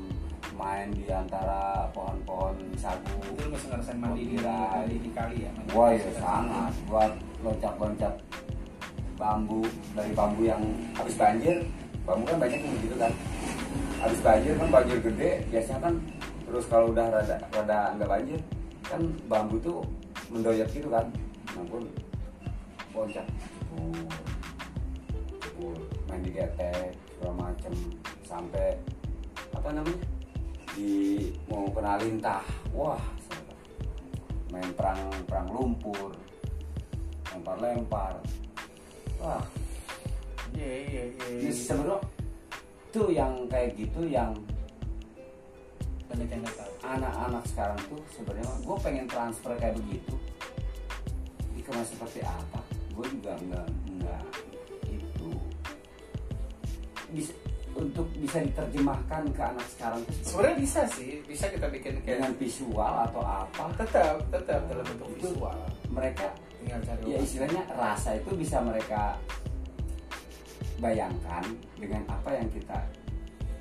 main 0.57 0.89
di 0.89 1.05
antara 1.13 1.85
pohon-pohon 1.93 2.57
sagu 2.81 3.13
Itu 3.29 3.45
lu 3.45 3.53
masih 3.53 3.67
ngerasain 3.69 3.99
mandi 4.01 4.23
di, 4.25 4.37
mandi 4.41 4.97
di 4.97 5.11
kali 5.13 5.45
ya? 5.45 5.51
Wah 5.77 5.93
ya 5.93 6.01
kali. 6.01 6.17
sangat. 6.17 6.73
Gua 6.89 7.05
loncat-loncat 7.45 8.13
bambu 9.21 9.61
dari 9.93 10.11
bambu 10.17 10.41
yang 10.49 10.61
habis 10.97 11.13
banjir. 11.13 11.61
Bambu 12.09 12.25
kan 12.25 12.37
banyak 12.41 12.57
yang 12.57 12.73
begitu 12.81 12.95
kan. 12.97 13.13
Habis 14.01 14.19
banjir 14.25 14.53
kan 14.57 14.69
banjir 14.73 14.97
gede, 14.97 15.31
biasanya 15.53 15.79
kan 15.85 15.93
terus 16.47 16.65
kalau 16.71 16.95
udah 16.95 17.05
rada 17.11 17.37
rada 17.51 17.79
nggak 17.99 18.09
banjir 18.09 18.39
kan 18.87 19.01
bambu 19.27 19.59
tuh 19.59 19.83
mendoyot 20.31 20.69
gitu 20.71 20.87
kan 20.87 21.03
pun 21.65 21.83
loncat. 22.93 23.25
Pur, 25.57 25.73
main 26.05 26.21
di 26.21 26.29
getek 26.29 26.93
segala 27.17 27.49
macem. 27.49 27.73
Sampai 28.21 28.77
apa 29.49 29.69
namanya? 29.73 30.05
Di 30.77 31.33
mau 31.49 31.65
kena 31.73 31.97
lintah 31.97 32.45
wah 32.69 33.01
main 34.53 34.69
perang 34.77 35.09
perang 35.25 35.47
lumpur 35.49 36.13
lempar 37.33 37.57
lempar 37.57 38.13
wah. 39.17 39.41
Iya 40.53 40.71
iya 40.89 41.03
iya 41.41 41.51
sebenarnya 41.51 41.97
tuh 42.93 43.09
yang 43.13 43.33
kayak 43.51 43.73
gitu 43.77 44.05
yang 44.05 44.33
banyak 46.07 46.29
yang 46.31 46.41
nggak 46.41 46.55
tahu 46.55 46.71
anak-anak 46.87 47.43
sekarang 47.45 47.79
tuh 47.91 48.01
sebenarnya 48.09 48.47
gue 48.63 48.77
pengen 48.79 49.05
transfer 49.11 49.51
kayak 49.59 49.75
begitu 49.75 50.15
dikemas 51.67 51.91
seperti 51.91 52.23
apa? 52.23 52.63
Gue 52.95 53.05
juga 53.11 53.35
nggak 53.35 53.67
nggak 53.99 54.23
itu 54.87 55.29
bisa 57.11 57.35
untuk 57.75 58.07
bisa 58.23 58.39
diterjemahkan 58.39 59.27
ke 59.35 59.41
anak 59.43 59.67
sekarang 59.75 60.01
sebenarnya 60.23 60.57
bisa 60.63 60.81
sih 60.95 61.19
bisa 61.27 61.51
kita 61.51 61.67
bikin 61.67 61.99
dengan 61.99 62.31
kayak 62.31 62.39
visual 62.39 62.93
atau 63.03 63.19
apa? 63.19 63.67
Tetap 63.83 64.15
tetap 64.31 64.63
dalam 64.71 64.85
bentuk 64.87 65.11
Itu- 65.11 65.35
visual. 65.35 65.59
Mereka 65.91 66.25
tinggal 66.63 66.79
cari 66.87 67.03
ya 67.11 67.19
istilahnya 67.19 67.61
rasa 67.75 68.15
itu 68.15 68.31
bisa 68.31 68.63
mereka 68.63 69.19
bayangkan 70.79 71.43
dengan 71.75 72.07
apa 72.07 72.31
yang 72.31 72.47
kita 72.47 72.79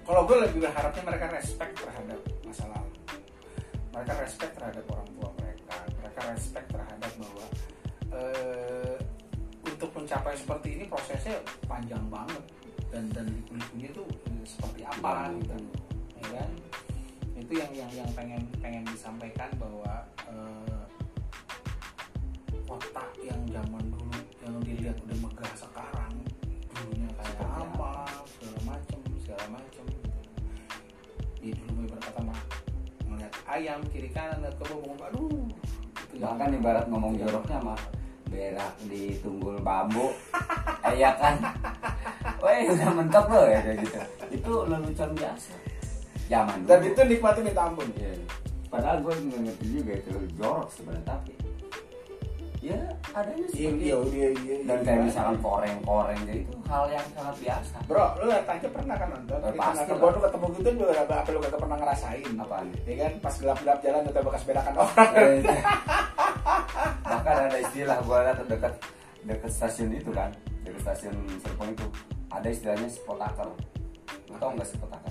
kalau 0.07 0.23
gue 0.23 0.39
lebih 0.47 0.63
berharapnya 0.63 1.03
mereka 1.03 1.27
respect 1.35 1.75
terhadap 1.83 2.23
masa 2.47 2.71
lalu. 2.71 2.95
Mereka 3.91 4.13
respect 4.23 4.53
terhadap 4.55 4.85
orang 4.95 5.09
tua 5.19 5.29
mereka. 5.43 5.77
Mereka 5.99 6.21
respect 6.31 6.67
terhadap 6.71 7.11
bahwa 7.19 7.47
eh, 8.17 8.97
untuk 9.63 9.91
mencapai 9.93 10.33
seperti 10.33 10.81
ini 10.81 10.85
prosesnya 10.89 11.37
panjang 11.69 12.03
banget. 12.09 12.43
Dan 12.89 13.13
dan 13.13 13.29
liku-likunya 13.29 13.93
tuh 13.93 14.07
seperti 14.43 14.83
apa 14.83 15.29
gitu. 15.37 15.57
Ya 16.17 16.27
kan? 16.41 16.51
Itu 17.37 17.53
yang 17.53 17.73
yang 17.77 17.91
yang 17.93 18.11
pengen 18.17 18.43
pengen 18.59 18.83
disampaikan 18.89 19.53
bahwa 19.61 19.93
eh, 20.33 20.85
kota 22.67 23.05
yang 23.23 23.39
zaman 23.47 23.85
dulu 23.95 24.19
yang 24.43 24.55
dilihat 24.63 24.99
udah 25.07 25.19
megah 25.23 25.53
sekarang 25.55 26.13
dulunya 26.75 27.09
kayak 27.15 27.35
Seperti 27.39 27.63
apa? 27.63 27.91
segala 28.27 28.61
macem 28.67 28.99
segala 29.23 29.47
macem. 29.55 29.85
Gitu. 29.87 30.11
ya 31.47 31.53
dulu 31.55 31.71
mau 31.79 31.87
berkata 31.95 32.21
mah 32.27 32.41
ngeliat 33.07 33.35
ayam 33.47 33.81
kiri 33.95 34.11
kanan 34.11 34.43
lihat 34.43 34.59
ke 34.59 34.65
bawah 34.67 34.99
aduh 35.07 35.47
itu 36.11 36.15
bahkan 36.19 36.51
ibarat 36.51 36.87
ngomong 36.91 37.15
joroknya 37.15 37.59
mah 37.63 37.81
berak 38.27 38.75
di 38.87 39.19
tunggul 39.23 39.57
bambu. 39.63 40.11
Eh 40.87 40.95
ya 40.99 41.15
kan? 41.19 41.39
Weh 42.43 42.67
udah 42.71 42.91
mentok 42.95 43.27
loh 43.31 43.47
ya 43.49 43.61
kayak 43.63 43.79
gitu. 43.83 43.99
Itu 44.35 44.53
lelucon 44.67 45.11
biasa. 45.15 45.53
Zaman 46.27 46.59
dan 46.67 46.83
dulu. 46.83 46.91
itu 46.91 47.01
nikmatnya 47.07 47.43
minta 47.47 47.63
ampun. 47.71 47.89
Iya. 47.95 48.15
padahal 48.67 48.99
gue 48.99 49.15
nggak 49.15 49.41
ngerti 49.47 49.67
juga 49.79 49.93
itu 49.95 50.11
jorok 50.35 50.69
sebenarnya 50.75 51.07
tapi 51.07 51.33
ya 52.59 52.81
adanya 53.15 53.47
iya 53.55 53.71
seperti 53.71 53.85
iya 53.87 53.95
itu. 53.95 54.11
iya 54.11 54.29
iya 54.43 54.55
dan 54.67 54.79
iya. 54.83 54.87
kayak 54.91 55.01
misalkan 55.07 55.37
koreng-koreng 55.39 56.21
gitu 56.27 56.43
itu 56.43 56.57
hal 56.67 56.85
yang 56.91 57.07
sangat 57.15 57.37
biasa. 57.39 57.77
Bro 57.87 58.07
lu 58.19 58.25
lihat 58.27 58.47
aja 58.51 58.69
pernah 58.75 58.97
kan 58.99 59.09
nonton? 59.15 59.39
Oh, 59.39 59.51
di 59.55 59.59
pasti 59.63 59.85
kebun 59.87 60.11
lu 60.11 60.21
ketemu 60.27 60.47
gitu 60.59 60.69
juga 60.75 60.93
apa, 60.99 61.15
apa 61.23 61.29
lu 61.31 61.39
kagak 61.39 61.61
pernah 61.63 61.77
ngerasain. 61.79 62.31
Apaan? 62.43 62.67
Ya 62.91 62.95
kan? 63.07 63.13
Pas 63.23 63.35
gelap-gelap 63.39 63.79
jalan 63.87 64.03
udah 64.11 64.23
bekas 64.27 64.43
bedakan 64.43 64.75
orang 64.83 65.11
Bahkan 67.27 67.51
ada 67.51 67.59
istilah 67.59 67.99
gue 68.07 68.19
lihat 68.23 68.39
dekat 68.47 68.75
dekat 69.27 69.51
stasiun 69.51 69.91
itu 69.91 70.15
kan 70.15 70.31
dekat 70.63 70.79
stasiun 70.79 71.27
Serpong 71.43 71.75
itu 71.75 71.83
ada 72.31 72.47
istilahnya 72.47 72.87
spotaker. 72.87 73.51
Lu 74.31 74.39
tau 74.39 74.55
nggak 74.55 74.71
spotaker? 74.71 75.11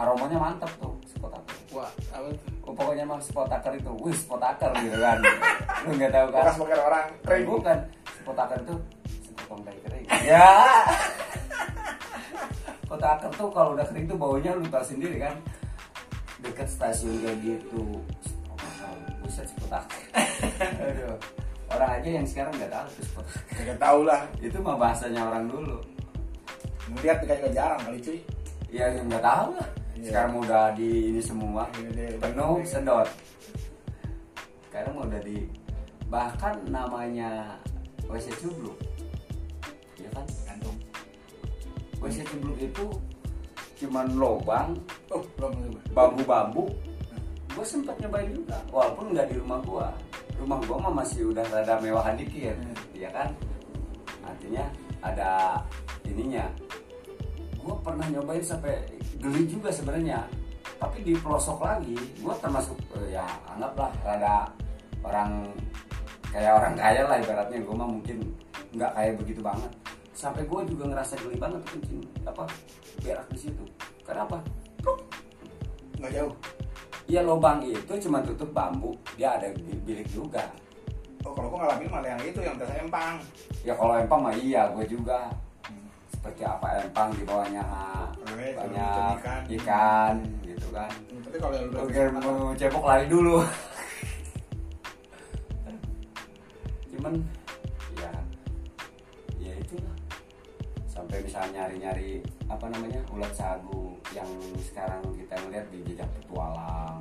Aromanya 0.00 0.40
mantap 0.40 0.72
tuh 0.80 0.96
spotaker. 1.04 1.76
Wah 1.76 1.92
apa 2.16 2.32
tuh? 2.32 2.48
Oh, 2.64 2.72
pokoknya 2.72 3.04
mah 3.04 3.20
spotaker 3.20 3.76
itu 3.76 3.92
wih 4.00 4.16
spotaker 4.16 4.72
gitu 4.80 4.96
kan. 4.96 5.20
Lu 5.84 5.92
nggak 5.92 6.08
tahu 6.08 6.26
kan? 6.32 6.40
Bekas 6.56 6.80
orang 6.80 7.06
kering. 7.20 7.44
Bukan 7.52 7.78
spotaker 8.24 8.58
itu 8.64 8.74
sepotong 9.28 9.60
tai 9.68 9.76
kering. 9.84 10.04
Ya. 10.32 10.48
Spotaker 12.88 13.28
tuh 13.36 13.52
kalau 13.52 13.76
udah 13.76 13.84
kering 13.92 14.08
tuh 14.08 14.16
baunya 14.16 14.56
lu 14.56 14.64
tau 14.72 14.80
sendiri 14.80 15.20
kan. 15.20 15.36
Dekat 16.40 16.64
stasiun 16.64 17.20
kayak 17.20 17.36
gitu. 17.44 18.00
Buset 19.20 19.52
spotaker. 19.52 20.00
aduh 20.16 20.20
orang 21.72 21.90
aja 21.98 22.08
yang 22.20 22.26
sekarang 22.28 22.52
nggak 22.58 22.72
tahu 22.72 22.86
spotaker 23.00 23.42
kagak 23.56 23.78
tahu 23.80 24.00
lah. 24.04 24.22
Itu 24.38 24.58
mah 24.60 24.76
bahasanya 24.76 25.20
orang 25.32 25.44
dulu. 25.48 25.78
Ngeliat 26.92 27.18
kayak 27.24 27.54
jarang 27.54 27.80
kali 27.80 27.98
cuy. 28.02 28.18
Ya 28.68 28.92
nggak 28.92 29.24
tahu 29.24 29.48
lah. 29.56 29.68
Iya. 29.92 30.08
sekarang 30.10 30.32
udah 30.42 30.64
di 30.74 31.14
ini 31.14 31.20
semua. 31.22 31.64
Iya, 31.78 32.18
penuh 32.18 32.64
sedot. 32.66 33.08
Sekarang 34.68 34.94
udah 34.98 35.20
di 35.22 35.46
bahkan 36.12 36.60
namanya 36.68 37.56
WC 38.04 38.36
cubluk 38.36 38.76
ya 39.96 40.10
kan? 40.12 40.26
Gantung. 40.44 40.76
WC 42.02 42.26
cubluk 42.28 42.58
itu 42.60 42.86
cuman 43.80 44.06
lobang 44.18 44.68
oh 45.14 45.24
bambu-bambu. 45.94 46.68
Gue 47.52 47.64
sempet 47.68 48.00
nyobain 48.00 48.32
juga 48.32 48.56
walaupun 48.72 49.12
nggak 49.12 49.28
di 49.28 49.36
rumah 49.36 49.60
gua 49.60 49.92
rumah 50.42 50.58
gua 50.66 50.90
mah 50.90 50.94
masih 51.06 51.30
udah 51.30 51.46
rada 51.54 51.78
mewahan 51.78 52.18
dikit 52.18 52.58
Hmm. 52.58 52.74
ya 52.98 53.08
kan? 53.14 53.30
Artinya 54.26 54.64
ada 54.98 55.62
ininya. 56.02 56.46
Gue 57.62 57.74
pernah 57.78 58.02
nyobain 58.10 58.42
sampai 58.42 58.82
geli 59.22 59.46
juga 59.46 59.70
sebenarnya. 59.70 60.26
Tapi 60.82 61.06
di 61.06 61.14
pelosok 61.14 61.62
lagi 61.62 61.94
gue 61.94 62.34
termasuk 62.42 62.74
eh, 62.98 63.14
ya 63.14 63.22
anggaplah 63.54 63.94
rada 64.02 64.50
orang 65.06 65.46
kayak 66.34 66.58
orang 66.58 66.74
kaya 66.74 67.02
lah 67.06 67.16
ibaratnya. 67.22 67.62
Gue 67.62 67.74
mah 67.78 67.86
mungkin 67.86 68.18
nggak 68.74 68.92
kayak 68.98 69.14
begitu 69.22 69.40
banget. 69.46 69.70
Sampai 70.10 70.42
gue 70.42 70.60
juga 70.66 70.90
ngerasa 70.90 71.14
geli 71.22 71.38
banget 71.38 71.62
kencing 71.70 72.02
apa 72.26 72.50
berak 73.06 73.26
di 73.30 73.38
situ. 73.46 73.62
Kenapa? 74.02 74.42
Nggak 76.02 76.12
jauh 76.18 76.34
ya 77.10 77.20
lubang 77.22 77.62
itu 77.62 77.92
cuma 78.08 78.22
tutup 78.22 78.50
bambu. 78.50 78.94
Dia 79.18 79.36
ada 79.38 79.48
bi- 79.54 79.82
bilik 79.82 80.08
juga. 80.08 80.46
Oh 81.22 81.30
kalau 81.34 81.54
gua 81.54 81.66
ngalamin 81.66 81.88
malah 81.90 82.08
yang 82.14 82.22
itu 82.22 82.40
yang 82.42 82.56
tes 82.58 82.70
empang. 82.78 83.18
Ya 83.62 83.74
kalau 83.78 83.94
empang 83.94 84.20
mah 84.26 84.34
iya 84.34 84.66
gue 84.74 84.84
juga. 84.90 85.30
Seperti 86.10 86.42
apa 86.46 86.82
empang 86.82 87.10
di 87.14 87.22
bawahnya 87.26 87.62
Oke, 88.22 88.54
banyak 88.54 89.14
ikan. 89.18 89.42
ikan 89.58 90.14
gitu 90.46 90.66
kan. 90.70 90.90
Tapi 91.26 91.36
kalau 91.38 91.54
yang 91.90 92.14
mau 92.14 92.54
cebok 92.54 92.84
lari 92.86 93.06
dulu. 93.10 93.42
Cuman 96.94 97.14
ya 97.98 98.12
ya 99.42 99.52
itulah. 99.58 99.94
Sampai 100.86 101.22
misalnya 101.22 101.66
nyari-nyari 101.66 102.22
apa 102.46 102.66
namanya 102.70 103.00
ulat 103.10 103.32
sagu 103.34 103.91
yang 104.12 104.28
sekarang 104.60 105.00
kita 105.16 105.34
ngeliat 105.40 105.66
di 105.72 105.78
jejak 105.88 106.08
petualang. 106.20 107.00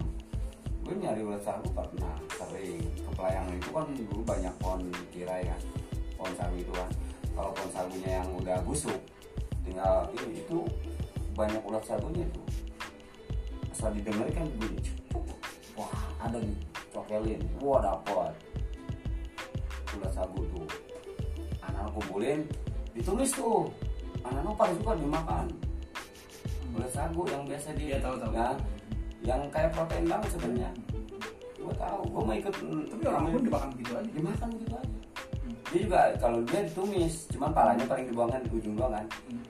Gue 0.82 0.96
nyari 0.98 1.22
ulat 1.24 1.44
sagu 1.44 1.68
pernah 1.76 2.16
sering. 2.32 2.82
Ke 3.04 3.10
pelayangan 3.16 3.54
itu 3.56 3.70
kan 3.70 3.88
dulu 3.92 4.22
banyak 4.24 4.54
pohon 4.60 4.82
tirai 5.12 5.44
kan 5.44 5.62
pohon 6.16 6.34
sagu 6.40 6.56
itu 6.56 6.74
kan. 6.74 6.90
Kalau 7.36 7.52
pohon 7.52 7.72
sagunya 7.72 8.12
yang 8.24 8.30
udah 8.40 8.58
busuk 8.64 9.00
tinggal 9.62 10.08
ini 10.16 10.42
itu 10.42 10.64
banyak 11.36 11.62
ulat 11.68 11.84
sagunya 11.84 12.26
tuh. 12.32 12.48
Asal 13.72 13.92
didengar 13.96 14.28
kan 14.32 14.48
bunyi 14.60 14.80
wah 15.76 15.92
ada 16.20 16.38
nih 16.40 16.58
cokelin. 16.92 17.42
Wah 17.60 17.80
dapet. 17.84 18.34
Ulat 20.00 20.12
sagu 20.16 20.40
tuh. 20.48 20.68
Anak 21.64 21.92
kumpulin 21.92 22.48
ditulis 22.96 23.32
tuh. 23.36 23.68
Anak-anak 24.22 24.54
pada 24.54 24.74
suka 24.78 24.94
dimakan 25.02 25.46
ulat 26.72 26.92
sagu 26.92 27.24
yang 27.26 27.44
biasa 27.44 27.70
di 27.74 27.84
Iya, 27.86 27.98
tahu, 28.00 28.16
tahu. 28.18 28.32
ya, 28.32 28.50
yang 29.22 29.42
kayak 29.50 29.72
protein 29.72 30.06
banget 30.06 30.30
sebenarnya. 30.32 30.70
Gua 31.58 31.74
tahu 31.76 32.00
gua 32.10 32.22
mau 32.24 32.34
ikut 32.34 32.54
tapi 32.88 33.04
orang 33.06 33.24
pun 33.30 33.44
dimakan 33.44 33.70
gitu 33.76 33.92
aja. 33.94 34.10
Dimakan 34.12 34.50
gitu 34.58 34.74
aja. 34.74 34.96
Dia 35.72 35.80
juga 35.80 36.00
kalau 36.18 36.40
dia 36.44 36.60
ditumis 36.64 37.14
cuman 37.30 37.52
palanya 37.52 37.86
paling 37.86 38.06
dibuangkan 38.06 38.42
di 38.42 38.50
ujung 38.54 38.76
doang 38.76 38.92
kan. 38.92 39.06
Hmm. 39.26 39.44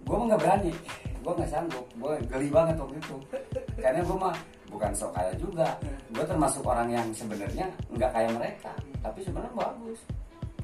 gue 0.00 0.16
mah 0.16 0.26
nggak 0.26 0.40
berani. 0.40 0.72
Gue 1.20 1.32
nggak 1.34 1.50
sanggup. 1.50 1.84
Gue 1.94 2.12
geli 2.24 2.48
banget 2.48 2.76
waktu 2.78 2.96
itu. 2.96 3.16
Karena 3.76 4.00
gue 4.00 4.16
mah 4.16 4.34
bukan 4.66 4.90
sok 4.90 5.12
kaya 5.12 5.32
juga. 5.36 5.68
Gue 6.08 6.24
termasuk 6.24 6.64
orang 6.64 6.88
yang 6.88 7.06
sebenarnya 7.12 7.68
nggak 7.92 8.10
kayak 8.10 8.32
mereka. 8.32 8.72
Tapi 8.98 9.20
sebenarnya 9.20 9.52
bagus. 9.52 10.00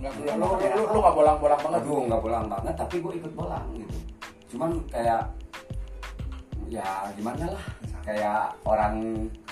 Nggak 0.01 0.13
lu 0.15 0.23
lu 0.25 0.33
lu 0.33 0.47
lu- 0.57 0.89
lu 0.89 0.99
nggak 0.99 1.15
bolang-bolang 1.15 1.61
banget 1.61 1.81
aduh 1.83 2.01
nggak 2.03 2.23
bolang 2.23 2.47
banget 2.49 2.75
tapi 2.75 2.97
gue 2.97 3.13
ikut 3.15 3.33
bolang 3.37 3.67
gitu. 3.77 3.97
Cuman 4.57 4.71
kayak 4.89 5.23
ya 6.69 7.09
gimana 7.17 7.45
lah. 7.57 7.65
Kayak 8.05 8.53
orang 8.69 8.95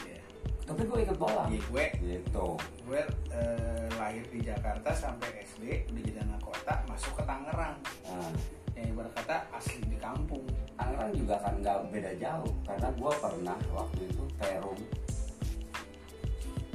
Iya. 0.05 0.21
tapi 0.69 0.83
gue 0.85 0.99
ikut 1.05 1.19
bola. 1.19 1.45
Iya, 1.49 1.61
gue 1.69 1.85
gitu. 2.05 2.47
gue 2.83 3.01
eh, 3.33 3.87
lahir 3.97 4.25
di 4.29 4.41
Jakarta 4.45 4.91
sampai 4.93 5.45
SD 5.45 5.89
udah 5.89 6.03
jadi 6.05 6.19
anak 6.27 6.41
kota 6.43 6.75
masuk 6.89 7.13
ke 7.17 7.23
Tangerang. 7.25 7.77
Nah, 8.05 8.33
yang 8.77 8.87
ibarat 8.93 9.13
kata 9.17 9.37
asli 9.55 9.81
di 9.87 9.97
kampung. 9.97 10.45
Tangerang 10.77 11.13
juga 11.15 11.37
kan 11.41 11.55
nggak 11.61 11.79
beda 11.93 12.13
jauh 12.21 12.53
karena 12.67 12.89
gue 12.93 13.13
pernah 13.21 13.59
waktu 13.73 14.01
itu 14.09 14.25
Perum. 14.37 14.79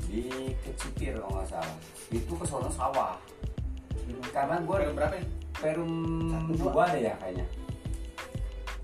Di 0.08 0.24
Kecipir 0.64 1.14
kalau 1.20 1.36
nggak 1.38 1.50
salah. 1.52 1.78
Itu 2.10 2.34
ke 2.34 2.46
sono 2.48 2.70
sawah. 2.72 3.20
Karena 4.32 4.56
gue 4.64 4.78
berapa 4.96 5.16
ya? 5.20 5.26
Perum 5.58 5.92
dua 6.54 6.86
deh 6.94 7.02
ya 7.10 7.18
kayaknya 7.18 7.46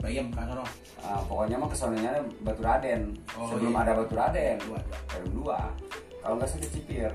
Bayam 0.03 0.27
kan 0.29 0.43
sono. 0.45 0.65
Ah, 0.99 1.23
pokoknya 1.23 1.55
mah 1.55 1.67
kesononya 1.67 2.11
Batu 2.43 2.59
Raden 2.59 3.15
Oh, 3.33 3.47
sebelum 3.47 3.71
iya. 3.71 3.79
ada 3.81 3.91
Batu 3.95 4.13
Raden 4.13 4.57
Dua, 4.61 4.75
dua. 4.77 4.99
Perum 5.07 5.31
dua 5.33 5.59
kalau 6.19 6.35
nggak 6.35 6.47
salah 6.47 6.61
Kecipir 6.61 7.11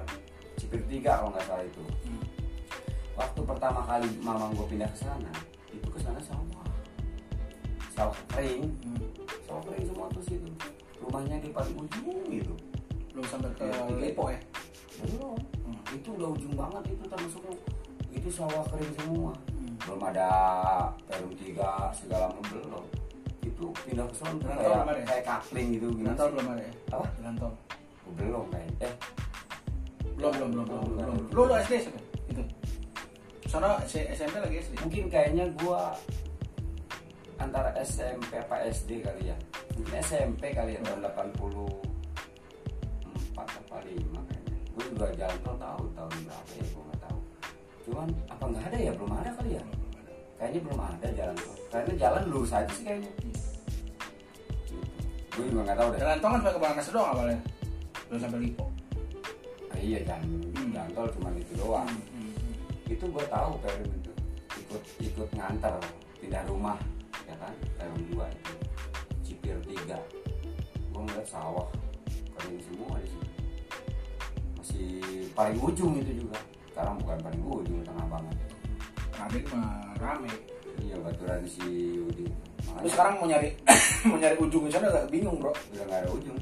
Cipir 0.54 0.80
tiga 0.86 1.12
kalau 1.16 1.30
nggak 1.30 1.44
salah 1.44 1.62
itu 1.62 1.82
Hmm. 2.02 2.20
waktu 3.14 3.40
pertama 3.42 3.80
kali 3.82 4.08
mamang 4.18 4.52
gue 4.52 4.66
pindah 4.66 4.88
ke 4.88 4.98
sana 4.98 5.32
itu 5.68 5.84
ke 5.86 5.98
sana 5.98 6.16
sawah 6.18 6.64
sawah 7.90 8.16
kering 8.28 8.68
Hmm. 8.78 9.00
sawah 9.42 9.62
kering 9.64 9.84
semua 9.84 10.06
tuh 10.08 10.22
situ 10.22 10.48
rumahnya 10.98 11.36
di 11.38 11.48
paling 11.48 11.74
ujung 11.74 12.08
gitu 12.26 12.54
Belum 13.10 13.26
sampai 13.26 13.50
ke 13.50 13.64
tiga. 13.64 13.96
Lipo 13.98 14.24
ya? 14.28 14.40
belum 14.98 15.36
Hmm. 15.62 15.78
itu 15.90 16.08
udah 16.10 16.28
ujung 16.30 16.54
banget 16.54 16.82
itu 16.90 17.04
termasuk 17.06 17.42
itu 18.10 18.28
sawah 18.28 18.64
kering 18.66 18.92
semua. 18.94 19.32
Belum 19.80 20.00
ada 20.04 20.28
perum 21.04 21.32
tiga 21.34 21.70
segala 21.92 22.28
macam 22.28 22.44
belum 22.50 22.84
itu 23.40 23.64
pindah 23.82 24.04
ke 24.04 24.14
sana 24.14 24.38
kayak 24.38 24.60
ya? 24.60 25.04
kayak 25.04 25.24
kapling 25.24 25.68
gitu 25.72 25.86
gimana 25.90 26.14
tol 26.14 26.26
sih? 26.26 26.32
belum 26.32 26.46
ada 26.48 26.62
ya? 26.62 26.72
apa 26.88 27.06
Jalan 27.16 27.34
tol. 27.36 27.52
belum 28.10 28.44
kayak 28.48 28.70
eh 28.80 28.94
Belum, 30.18 30.32
belum, 30.34 30.50
belum, 30.50 30.66
belum, 30.66 30.82
Belum. 30.90 31.14
belum. 31.14 31.30
Lu 31.30 31.42
lu 31.44 31.54
SD 31.56 31.72
siapa? 31.78 32.00
Itu. 32.26 32.42
Sono 33.46 33.78
S- 33.80 34.10
SMP 34.12 34.34
lagi 34.36 34.58
SD. 34.58 34.72
mungkin 34.82 35.04
kayaknya 35.06 35.44
gua 35.56 35.94
antara 37.38 37.70
SMP 37.78 38.34
apa 38.34 38.66
SD 38.66 38.98
kali 39.00 39.30
ya 39.30 39.36
mungkin 39.72 39.94
SMP 40.00 40.50
kali 40.50 40.74
ya 40.74 40.82
tahun 40.82 41.06
84 41.06 41.38
apa 43.38 43.76
5 43.78 43.94
kayaknya 44.26 44.54
gue 44.68 44.84
juga 44.90 45.06
jalan 45.14 45.38
tol 45.40 45.54
tahu 45.56 45.82
tahun 45.92 46.14
berapa 46.20 46.50
ya 46.52 46.66
cuman 47.88 48.08
apa 48.28 48.44
nggak 48.44 48.64
ada 48.68 48.78
ya? 48.78 48.92
Belum 48.92 49.12
ada 49.16 49.30
kali 49.32 49.50
ya? 49.56 49.62
Kayaknya 50.38 50.60
belum 50.68 50.80
ada 50.80 51.06
jalan 51.16 51.34
tol 51.34 51.56
karena 51.68 51.92
jalan 51.98 52.22
lurus 52.30 52.52
aja 52.54 52.70
sih 52.70 52.84
kayaknya. 52.86 53.10
Gitu. 53.24 53.40
gue 55.38 55.44
juga 55.54 55.60
nggak 55.70 55.78
tahu 55.78 55.88
deh. 55.94 55.98
Jalan 56.02 56.18
tol 56.18 56.30
kan 56.30 56.38
sampai 56.42 56.54
ke 56.54 56.60
Bananas 56.60 56.88
doang 56.90 57.10
awalnya. 57.14 57.40
Belum 58.10 58.20
sampai 58.22 58.38
Lipo. 58.42 58.66
Ah, 59.68 59.78
iya 59.78 59.98
jalan 60.06 60.28
Hmm. 60.54 60.70
jalan 60.74 60.90
tol 60.94 61.08
cuma 61.16 61.28
itu 61.34 61.52
doang. 61.56 61.88
Hmm, 61.88 62.30
hmm, 62.34 62.54
itu 62.92 63.04
gue 63.06 63.24
tahu 63.26 63.50
Perum 63.62 63.90
itu. 63.90 64.12
Ikut 64.58 64.82
ikut 65.00 65.28
nganter. 65.34 65.74
Pindah 66.18 66.42
rumah 66.50 66.78
ya 67.26 67.34
kan? 67.38 67.54
Perum 67.78 68.00
dua 68.10 68.26
itu. 68.30 68.52
Cipir 69.22 69.58
tiga. 69.66 69.98
Gue 70.90 71.02
ngeliat 71.02 71.26
sawah. 71.26 71.66
Kering 72.38 72.62
semua 72.62 72.94
di 72.98 73.08
situ. 73.10 73.28
Masih 74.58 74.90
paling 75.34 75.58
ujung 75.58 75.98
itu 75.98 76.26
juga 76.26 76.38
sekarang 76.78 76.94
bukan 77.02 77.18
paling 77.18 77.42
ujung 77.42 77.82
tengah 77.82 78.06
banget. 78.06 78.34
Rame 79.18 79.40
mah 79.50 79.66
rame. 79.98 80.30
iya 80.78 80.94
baturan 80.94 81.42
si 81.42 81.98
Yudi 81.98 82.30
Lu 82.78 82.86
sekarang 82.86 83.18
mau 83.18 83.26
nyari 83.26 83.50
mau 84.06 84.14
nyari 84.14 84.38
ujung 84.38 84.62
di 84.62 84.70
sana 84.70 84.86
agak 84.86 85.10
bingung, 85.10 85.42
Bro. 85.42 85.50
udah 85.50 85.84
nggak 85.90 86.00
ada 86.06 86.10
ujung 86.14 86.38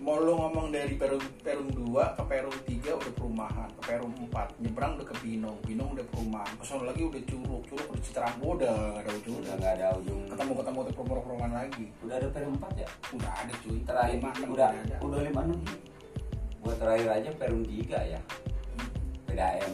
Mau 0.00 0.20
lu 0.20 0.36
ngomong 0.36 0.68
dari 0.68 1.00
Perum 1.00 1.16
Perum 1.40 1.68
2 1.72 1.96
ke 2.12 2.22
Perum 2.24 2.52
3 2.52 2.92
udah 2.92 3.12
perumahan, 3.16 3.68
ke 3.72 3.82
Perum 3.88 4.12
4 4.28 4.60
nyebrang 4.60 4.92
udah 4.96 5.06
ke 5.08 5.16
Binong, 5.20 5.56
Binong 5.64 5.96
udah 5.96 6.04
perumahan, 6.08 6.52
ke 6.56 6.64
sono 6.64 6.84
lagi 6.84 7.00
udah 7.00 7.20
Curug, 7.24 7.62
Curug 7.64 7.88
udah 7.88 8.02
Citeranggu 8.04 8.48
udah 8.52 8.72
nggak 8.92 9.00
ada 9.00 9.12
ujung. 9.16 9.36
udah 9.40 9.54
nggak 9.56 9.72
ada 9.80 9.86
ujung 9.96 10.20
Ketemu 10.28 10.52
ketemu 10.60 10.78
tuh 10.84 10.94
perumahan 11.00 11.52
lagi. 11.56 11.84
udah 12.04 12.14
ada 12.16 12.28
Perum 12.28 12.52
empat 12.60 12.72
ya 12.76 12.88
Udah 13.16 13.32
ada 13.32 13.52
cuy. 13.64 13.78
terakhir 13.80 14.16
Lima, 14.20 14.30
udah 14.44 14.68
ada. 14.76 14.96
udah 15.00 15.20
lima 15.24 15.40
enam 15.48 15.60
gue 16.60 16.74
terakhir 16.76 17.08
aja 17.08 17.30
Perum 17.40 17.64
tiga 17.64 18.00
ya 18.04 18.20
PDAM 19.30 19.72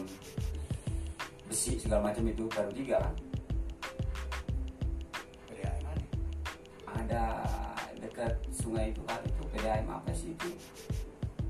besi 1.49 1.81
segala 1.81 2.13
macam 2.13 2.23
itu 2.29 2.45
baru 2.53 2.69
tiga 2.69 2.95
kan? 3.01 3.15
PDAM 5.49 5.77
mana 5.81 6.03
ada. 6.93 7.23
Dekat 7.97 8.37
sungai 8.53 8.93
itu 8.93 9.01
kan? 9.09 9.17
Itu 9.25 9.43
PDAM 9.49 9.89
apa 9.89 10.13
sih 10.13 10.37
itu? 10.37 10.49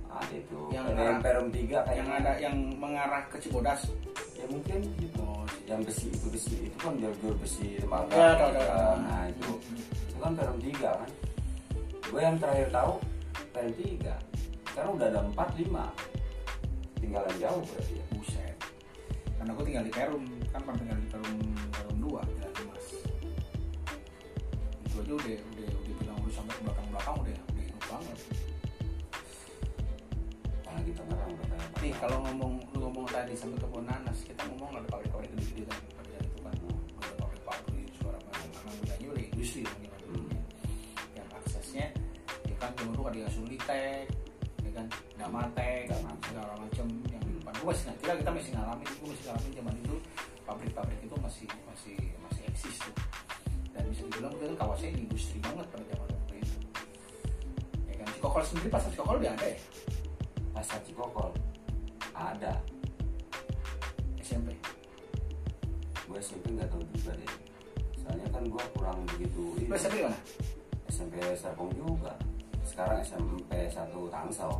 Ada 0.07 0.35
itu. 0.39 0.59
Yang 0.71 0.85
PDAM 0.95 1.17
Perum 1.19 1.47
3 1.51 1.83
kayak 1.83 1.97
yang 1.99 2.09
ada 2.15 2.31
yang 2.39 2.55
mengarah 2.79 3.27
ke 3.27 3.37
Cibodas. 3.43 3.91
Ya 4.39 4.47
mungkin. 4.47 4.79
Gitu 4.95 5.27
yang 5.67 5.83
besi 5.83 6.07
itu 6.07 6.31
besi 6.31 6.71
itu 6.71 6.77
kan 6.79 6.95
jalur 6.95 7.35
besi 7.43 7.75
tembaga 7.75 8.15
ya, 8.15 8.39
tahu, 8.39 8.55
tahu, 8.55 8.63
kan? 8.63 8.67
tahu. 8.71 8.95
nah 9.03 9.23
itu. 9.27 9.51
Hmm. 9.51 10.07
Itu 10.07 10.17
kan 10.23 10.31
Perum 10.39 10.57
3 10.63 10.79
kan? 10.79 11.09
Gue 12.07 12.21
yang 12.23 12.35
terakhir 12.39 12.69
tahu 12.71 12.93
Perum 13.51 13.73
3 13.75 14.37
sekarang 14.77 14.93
udah 14.93 15.07
ada 15.09 15.21
4, 15.25 15.73
5 15.73 16.06
ketinggalan 17.17 17.41
jauh 17.41 17.63
berarti 17.65 17.93
ya? 17.97 18.05
Buset. 18.13 18.55
Karena 19.37 19.51
gue 19.53 19.65
tinggal 19.65 19.85
di 19.85 19.93
Perum 19.93 20.23
kan 20.53 20.61
pernah 20.61 20.79
tinggal 20.81 20.97
di 21.01 21.07
Perum 21.09 21.37
Perum 21.73 21.97
dua 21.97 22.21
jalan 22.21 22.63
Mas. 22.69 22.87
Itu 24.85 24.95
aja 25.01 25.13
udah 25.17 25.37
udah 25.41 25.67
udah 25.81 25.95
bilang 25.97 26.17
udah 26.21 26.33
sampai 26.33 26.53
ke 26.53 26.61
belakang 26.61 26.87
belakang 26.93 27.15
udah 27.17 27.33
udah 27.33 27.63
enak 27.65 27.83
banget. 27.89 28.17
Apalagi 30.61 30.89
kita 30.93 31.01
Tangerang 31.01 31.33
nih 31.77 31.93
kalau 32.01 32.17
ngomong 32.29 32.53
lu 32.73 32.79
ngomong 32.89 33.05
tadi 33.09 33.33
sampai 33.33 33.57
ke 33.57 33.67
nanas 33.81 34.17
kita 34.25 34.41
ngomong 34.53 34.69
ada 34.77 34.87
pabrik-pabrik 34.89 35.29
gede-gede 35.33 35.63
kan? 35.69 35.79
Kerjaan 36.01 36.25
itu 36.25 36.39
kan 36.41 36.53
hmm. 36.53 37.01
ada 37.01 37.13
pabrik-pabrik 37.17 37.89
suara 37.97 38.19
macam 38.29 38.49
karena 38.53 38.71
budayanya 38.81 39.07
udah 39.13 39.23
industri 39.25 39.61
yang 39.65 39.77
hmm. 40.05 40.29
yang 41.17 41.27
aksesnya 41.33 41.87
ya 42.45 42.55
kan 42.61 42.71
dulu 42.77 43.09
ada 43.09 43.29
Sulitek 43.33 44.05
ya 44.65 44.71
kan? 44.73 44.85
Damatek 45.17 45.87
segala 46.27 46.53
macam 46.59 46.85
Gue 47.57 47.73
masih 47.73 47.89
kira 47.97 48.13
kita 48.21 48.29
masih 48.29 48.51
ngalamin, 48.53 48.85
gue 48.85 49.07
masih 49.09 49.25
ngalamin 49.25 49.51
zaman 49.57 49.75
itu 49.81 49.95
pabrik-pabrik 50.45 50.99
itu 51.01 51.15
masih 51.17 51.47
masih 51.65 51.97
masih 52.21 52.41
eksis 52.53 52.77
tuh. 52.77 52.95
Dan 53.73 53.83
bisa 53.89 54.01
dibilang 54.05 54.33
itu 54.37 54.43
kan 54.53 54.55
kawasan 54.61 54.93
industri 54.93 55.37
banget 55.41 55.65
pada 55.73 55.85
zaman 55.89 56.07
waktu 56.13 56.33
itu. 56.37 56.57
Ya 57.89 57.93
kan? 57.97 58.07
Cikokol 58.13 58.43
sendiri 58.45 58.69
pasar 58.69 58.89
Cikokol 58.93 59.17
udah 59.25 59.33
ada 59.33 59.47
ya? 59.49 59.57
Pasar 60.53 60.79
Cikokol? 60.85 61.31
Ada. 62.13 62.53
SMP. 64.21 64.53
gue 66.07 66.19
SMP 66.23 66.45
nggak 66.55 66.69
tahu 66.71 66.83
juga 66.93 67.11
deh. 67.17 67.31
Soalnya 67.99 68.27
kan 68.31 68.43
gue 68.45 68.63
kurang 68.77 68.99
begitu 69.17 69.43
ini. 69.59 69.67
SMP 69.73 70.05
mana? 70.05 70.19
SMP 70.87 71.19
Serpong 71.33 71.73
juga. 71.73 72.13
Sekarang 72.63 73.01
SMP 73.01 73.65
1 73.67 74.13
Tangsel. 74.13 74.53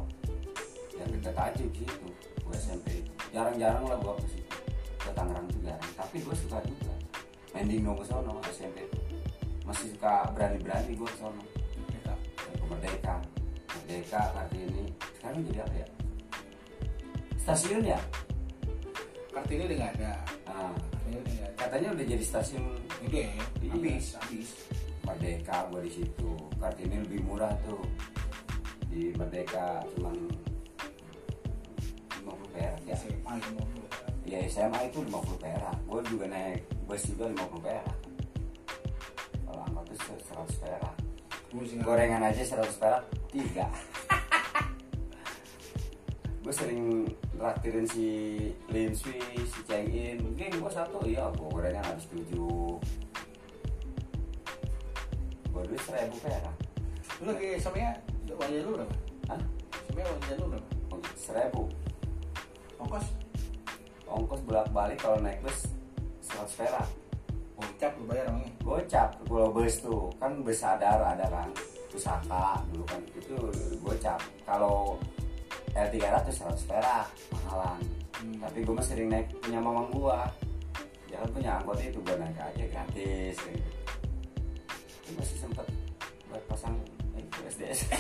Yang 0.98 1.10
dekat 1.22 1.36
aja 1.38 1.64
gitu 1.78 2.17
SMP 2.58 3.06
jarang-jarang 3.30 3.86
lah 3.86 3.98
gue 4.02 4.14
ke 4.18 4.28
situ. 4.34 4.58
Ke 4.98 5.10
Tangerang 5.14 5.46
tuh 5.48 5.62
jarang 5.62 5.92
tapi 5.94 6.18
gue 6.26 6.36
suka 6.36 6.58
juga. 6.66 6.94
Main 7.54 7.70
dingdong 7.70 7.98
ke 8.02 8.06
sono 8.06 8.42
SMP 8.50 8.90
masih 9.68 9.92
suka 9.94 10.32
berani-berani 10.34 10.96
gue 10.98 11.08
ke 11.08 11.18
sono. 11.20 11.44
Ke 12.44 12.66
Merdeka. 12.66 13.16
Merdeka 13.72 14.22
Kartini 14.34 14.84
sekarang 15.20 15.44
jadi 15.52 15.60
apa 15.64 15.76
ya? 15.76 15.88
Stasiun 17.40 17.84
ya? 17.84 18.00
Kartini 19.32 19.68
udah 19.70 19.78
nggak 19.78 19.94
ada. 20.02 20.14
udah 21.08 21.22
ada. 21.24 21.48
katanya 21.56 21.88
udah 21.94 22.06
jadi 22.08 22.24
stasiun. 22.24 22.64
Udah 23.08 23.22
ya, 23.22 23.44
habis, 23.72 24.06
habis. 24.18 24.50
Merdeka 25.06 25.68
gue 25.72 25.82
di 25.88 25.92
situ. 25.92 26.32
Kartini 26.58 27.06
lebih 27.06 27.22
murah 27.28 27.54
tuh. 27.64 27.84
Di 28.88 29.14
Merdeka 29.14 29.84
cuman 29.96 30.16
50 30.16 30.48
perak 30.48 30.57
ya 32.88 32.96
SMA 32.96 33.32
itu 33.36 33.50
mobil. 33.52 33.84
ya 34.24 34.40
SMA 34.48 34.80
itu 34.88 35.04
50 35.04 35.44
perak. 35.44 35.76
Gue 35.88 36.02
juga 36.08 36.26
naik 36.32 36.64
bus 36.88 37.04
juga 37.04 37.28
50 37.36 37.68
perak. 37.68 37.98
Kalau 39.44 39.62
angkot 39.68 39.84
tuh 39.92 40.00
100 40.56 40.64
perak. 40.64 40.96
Gorengan 41.84 42.24
aja 42.24 42.44
100 42.44 42.80
perak 42.80 43.04
tiga. 43.32 43.68
Gue 46.48 46.56
sering 46.56 47.04
traktirin 47.36 47.84
si 47.84 48.08
Lin 48.72 48.96
Sui, 48.96 49.20
si 49.20 49.60
Cheng 49.68 49.92
In. 49.92 50.24
Mungkin 50.24 50.64
gue 50.64 50.72
satu 50.72 51.04
iya 51.04 51.28
gue 51.36 51.48
gorengan 51.52 51.84
habis 51.84 52.08
tujuh. 52.08 52.80
Gue 55.52 55.62
duit 55.68 55.82
seribu 55.84 56.16
perak. 56.24 56.56
Lu 57.20 57.36
lagi 57.36 57.60
samanya 57.60 58.00
wajah 58.32 58.64
lu 58.64 58.80
berapa? 58.80 58.96
Hah? 59.28 59.42
Samanya 59.92 60.08
wajah 60.08 60.36
lu 60.40 60.46
berapa? 60.56 60.78
seribu 61.18 61.68
Ongkos? 62.78 63.06
ongkos 64.08 64.42
bolak 64.48 64.68
balik 64.72 64.98
kalau 65.04 65.20
naik 65.20 65.44
bus 65.44 65.68
100 66.24 66.58
perak. 66.58 66.88
Gocap 67.58 67.92
lu 67.98 68.06
bayar 68.06 68.30
orangnya. 68.30 68.50
gocap 68.64 69.10
kalau 69.28 69.50
bus 69.52 69.76
tuh. 69.84 70.10
Kan 70.18 70.42
bus 70.42 70.62
sadar 70.62 71.02
ada 71.02 71.26
kan? 71.28 71.50
Pusaka 71.92 72.62
dulu 72.72 72.84
kan 72.88 73.02
itu 73.14 73.36
gocap. 73.84 74.22
Kalau 74.48 74.98
L300 75.76 76.34
100 76.34 76.70
perak 76.70 77.06
mahalan. 77.34 77.82
Hmm. 78.18 78.34
tapi 78.42 78.66
gue 78.66 78.74
masih 78.74 78.98
sering 78.98 79.14
naik 79.14 79.30
punya 79.42 79.60
mamang 79.62 79.94
gua. 79.94 80.26
Dia 81.06 81.22
kan 81.22 81.30
punya 81.30 81.62
angkot 81.62 81.78
itu 81.78 82.02
gue 82.02 82.16
naik 82.18 82.38
aja 82.42 82.66
gratis 82.66 83.38
gitu. 83.38 83.70
Itu 85.06 85.10
masih 85.14 85.38
sempet 85.38 85.68
buat 86.28 86.44
pasang 86.50 86.76
itu 87.16 87.40
SDS 87.48 87.80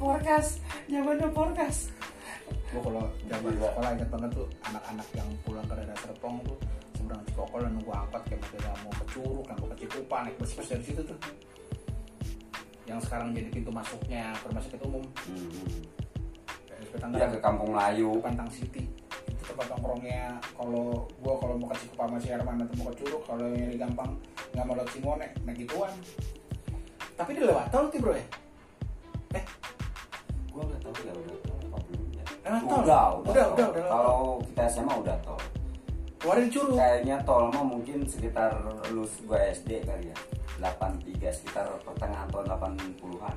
Porkas, 0.00 0.64
zamannya 0.88 1.28
Porkas. 1.28 1.92
Gue 2.70 2.80
kalau 2.80 3.02
zaman 3.26 3.50
Gila. 3.50 3.66
sekolah 3.66 3.90
ingat 3.92 4.08
banget 4.08 4.30
tuh 4.30 4.46
anak-anak 4.62 5.08
yang 5.12 5.28
pulang 5.42 5.66
ke 5.66 5.74
daerah 5.74 5.96
Serpong 5.98 6.36
tuh 6.46 6.58
seberang 6.94 7.22
Cikokol 7.26 7.60
dan 7.66 7.72
nunggu 7.74 7.90
angkot 7.90 8.22
kayak 8.24 8.40
model 8.40 8.74
mau 8.80 8.92
ke 8.94 9.04
Curug, 9.10 9.44
yang 9.44 9.58
mau 9.58 9.68
ke 9.68 9.76
Cikupa, 9.82 10.16
naik 10.22 10.36
bus-bus 10.38 10.68
dari 10.68 10.84
situ 10.86 11.02
tuh. 11.02 11.18
Yang 12.86 13.00
sekarang 13.06 13.28
jadi 13.34 13.48
pintu 13.50 13.70
masuknya 13.70 14.34
ke 14.38 14.44
rumah 14.46 14.62
sakit 14.62 14.80
umum, 14.82 15.04
Hmm. 15.26 15.82
Dia 16.80 16.98
Tangerang, 16.98 17.30
ke 17.30 17.38
Kampung 17.38 17.70
Melayu. 17.70 18.10
Pantang 18.18 18.50
City. 18.50 18.82
Itu 19.30 19.42
tempat 19.46 19.66
nongkrongnya 19.70 20.22
kalau 20.54 21.06
gua 21.18 21.34
kalau 21.38 21.54
mau 21.54 21.68
ke 21.70 21.76
Cikupa 21.82 22.06
sama 22.06 22.18
si 22.18 22.28
Herman 22.30 22.58
atau 22.60 22.74
mau 22.78 22.86
ke 22.90 23.02
Curug, 23.02 23.22
kalau 23.26 23.44
yang 23.46 23.58
nyari 23.66 23.76
gampang 23.78 24.10
nggak 24.50 24.64
mau 24.64 24.74
lewat 24.74 24.90
Simone, 24.90 25.26
naik 25.42 25.56
gituan. 25.58 25.92
Tapi 27.14 27.30
dia 27.34 27.44
lewat 27.46 27.66
tol 27.70 27.86
tuh 27.86 27.98
bro 27.98 28.14
ya? 28.14 28.24
Eh, 29.34 29.44
Gua 30.50 30.62
nggak 30.64 30.80
tahu 30.82 30.94
ya 31.02 31.12
udah 31.14 31.36
tol 31.44 31.58
apa 31.62 31.78
belum 31.86 32.09
Lewat 32.44 32.62
tol? 32.64 32.80
Udah, 32.80 33.04
Udah, 33.20 33.30
udah, 33.30 33.46
udah, 33.52 33.66
udah. 33.70 33.84
Kalau 33.88 34.18
kita 34.44 34.62
SMA 34.68 34.94
udah 34.94 35.16
tol. 35.24 35.40
keluarin 36.20 36.48
Curug. 36.52 36.76
Kayaknya 36.76 37.16
tol 37.24 37.44
mah 37.48 37.64
mungkin 37.64 37.98
sekitar 38.04 38.50
lulus 38.92 39.12
gua 39.24 39.40
SD 39.50 39.88
kali 39.88 40.12
ya. 40.12 40.16
83 40.60 41.32
sekitar 41.32 41.64
pertengahan 41.80 42.28
tahun 42.28 42.46
80-an. 42.52 43.36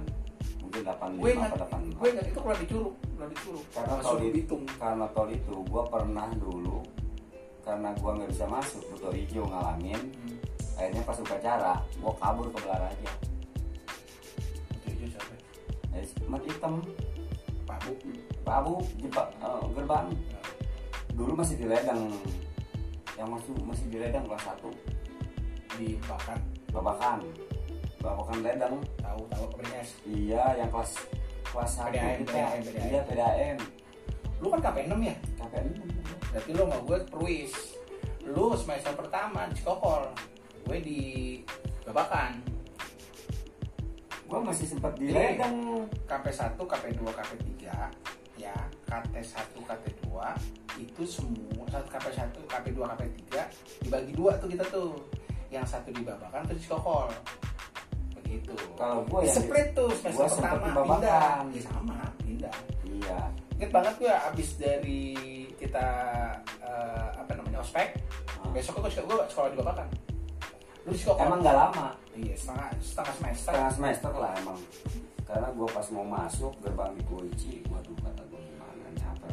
Mungkin 0.60 0.82
85 0.84 1.24
gue 1.24 1.32
ingat 1.32 1.52
atau 1.56 1.68
85. 1.70 2.02
gue 2.02 2.08
ingat 2.12 2.26
itu 2.28 2.40
keluar 2.42 2.58
di 2.60 2.68
curug 2.68 2.96
keluar 3.24 3.30
di 3.30 3.38
curug 3.40 3.66
karena 3.72 3.94
masuk 3.94 4.04
tol 4.04 4.20
itu, 4.20 4.56
karena 4.76 5.06
tol 5.16 5.30
itu 5.32 5.56
gua 5.72 5.84
pernah 5.88 6.28
dulu 6.36 6.78
karena 7.64 7.90
gua 8.02 8.12
nggak 8.20 8.30
bisa 8.36 8.46
masuk 8.52 8.82
Buto 8.92 9.10
Hijau 9.16 9.48
ngalangin 9.48 10.02
hmm. 10.02 10.38
akhirnya 10.76 11.02
pas 11.08 11.18
upacara 11.24 11.74
gua 12.04 12.14
kabur 12.20 12.48
ke 12.52 12.58
Belaraja 12.60 13.12
itu 14.76 14.88
hijau 14.92 15.08
siapa 15.16 15.34
eh, 15.96 16.06
mat 16.28 16.44
hitam 16.44 16.74
Pak 17.74 17.90
Bu 17.90 17.94
Pak 18.46 18.56
Abu 18.62 18.76
jebak 19.02 19.28
eh, 19.42 19.64
gerbang. 19.74 20.08
Dulu 21.14 21.32
masih 21.34 21.56
di 21.58 21.66
ledang. 21.66 22.02
Yang 23.18 23.30
masuk 23.30 23.58
masih 23.66 23.86
di 23.90 23.98
ledang 23.98 24.24
kelas 24.30 24.46
1 24.46 25.78
di 25.82 25.88
Bakan 26.06 26.40
babakan. 26.70 27.20
Babakan 27.98 28.38
ledang. 28.46 28.76
Tahu 29.02 29.22
tahu 29.30 29.46
PDS 29.58 29.90
iya 30.06 30.58
yang 30.58 30.70
kelas 30.70 31.02
kelas 31.50 31.72
1 31.82 31.94
PDAM, 31.94 32.18
kita. 32.22 32.34
PDAM, 32.34 32.62
PDAM. 32.62 32.86
iya 32.90 33.02
PDAM 33.06 33.58
lu 34.44 34.52
kan 34.52 34.60
KP 34.60 34.92
6 34.92 35.00
ya? 35.00 35.16
KPN 35.40 35.68
berarti 36.36 36.50
lu 36.52 36.62
sama 36.68 36.78
gue 36.84 36.98
perwis 37.08 37.54
lu 38.28 38.46
semester 38.60 38.92
pertama 38.92 39.48
di 39.48 39.56
Cikokol 39.56 40.04
gue 40.68 40.78
di 40.84 41.02
Babakan 41.88 42.44
gua 44.34 44.50
masih 44.50 44.66
sempat 44.66 44.98
ledang 44.98 45.86
KP 46.10 46.26
1, 46.34 46.58
KP 46.58 46.86
2, 46.98 47.06
KP 47.06 47.32
3 47.62 48.42
ya 48.42 48.56
KT 48.90 49.14
1, 49.22 49.62
KT 49.62 49.86
2 50.10 50.82
itu 50.82 51.02
semua 51.06 51.70
satu 51.70 51.86
KP 51.86 52.06
1, 52.10 52.34
KP 52.50 52.66
2, 52.74 52.82
KP 52.82 53.02
3 53.30 53.86
dibagi 53.86 54.12
dua 54.18 54.34
tuh 54.42 54.50
kita 54.50 54.66
tuh. 54.74 54.98
Yang 55.54 55.78
satu 55.78 55.94
di 55.94 56.02
Babakan 56.02 56.50
terus 56.50 56.58
di 56.58 56.66
Cikokol 56.66 57.14
begitu. 58.18 58.58
Kalau 58.74 59.06
gua 59.06 59.22
Di 59.22 59.30
yang 59.30 59.38
split 59.38 59.68
tuh 59.78 59.94
semester 60.02 60.50
pertama 60.50 60.98
pindah. 60.98 61.46
ya 61.54 61.62
sama 61.62 61.98
pindah. 62.26 62.56
Iya. 62.90 63.20
Inget 63.62 63.70
banget 63.70 63.94
gue 64.02 64.10
abis 64.34 64.50
dari 64.58 65.14
kita 65.62 65.88
eh, 66.58 67.10
apa 67.22 67.38
namanya 67.38 67.62
ospek 67.62 67.94
besok 68.50 68.82
gue 68.82 68.90
gue 68.90 69.18
sekolah 69.30 69.50
di 69.54 69.58
Babakan 69.62 70.13
lu 70.84 70.92
di 70.92 71.00
Cikokol 71.00 71.24
emang 71.32 71.40
nggak 71.40 71.58
lama? 71.58 71.88
Iya 72.12 72.36
setengah 72.36 72.68
setengah 72.84 73.14
semester. 73.16 73.52
Setengah 73.52 73.72
semester 73.72 74.12
lah 74.20 74.32
emang. 74.36 74.60
Karena 75.24 75.48
gue 75.56 75.68
pas 75.72 75.88
mau 75.96 76.06
masuk 76.06 76.54
gerbang 76.60 76.92
dikunci 77.00 77.64
waduh 77.72 77.98
kata 78.04 78.24
gue 78.28 78.42
gimana 78.44 78.86
nyampe 79.00 79.28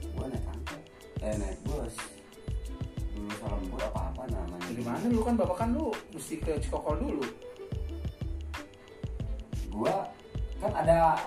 gue 0.00 0.24
naik 0.32 0.48
angkot. 0.48 0.82
Eh 1.20 1.34
naik 1.36 1.58
bus. 1.68 1.94
Dulu 3.12 3.30
salah 3.36 3.58
lembur 3.60 3.80
apa 3.84 4.00
apa 4.12 4.22
namanya. 4.32 4.66
Dari 4.72 4.82
mana 4.84 5.04
lu 5.12 5.20
kan 5.20 5.34
Babakan 5.36 5.68
lu 5.76 5.92
mesti 6.16 6.34
ke 6.40 6.52
Cikokol 6.56 6.96
dulu. 7.04 7.24
Gue 9.76 9.94
kan 10.56 10.72
ada 10.72 11.20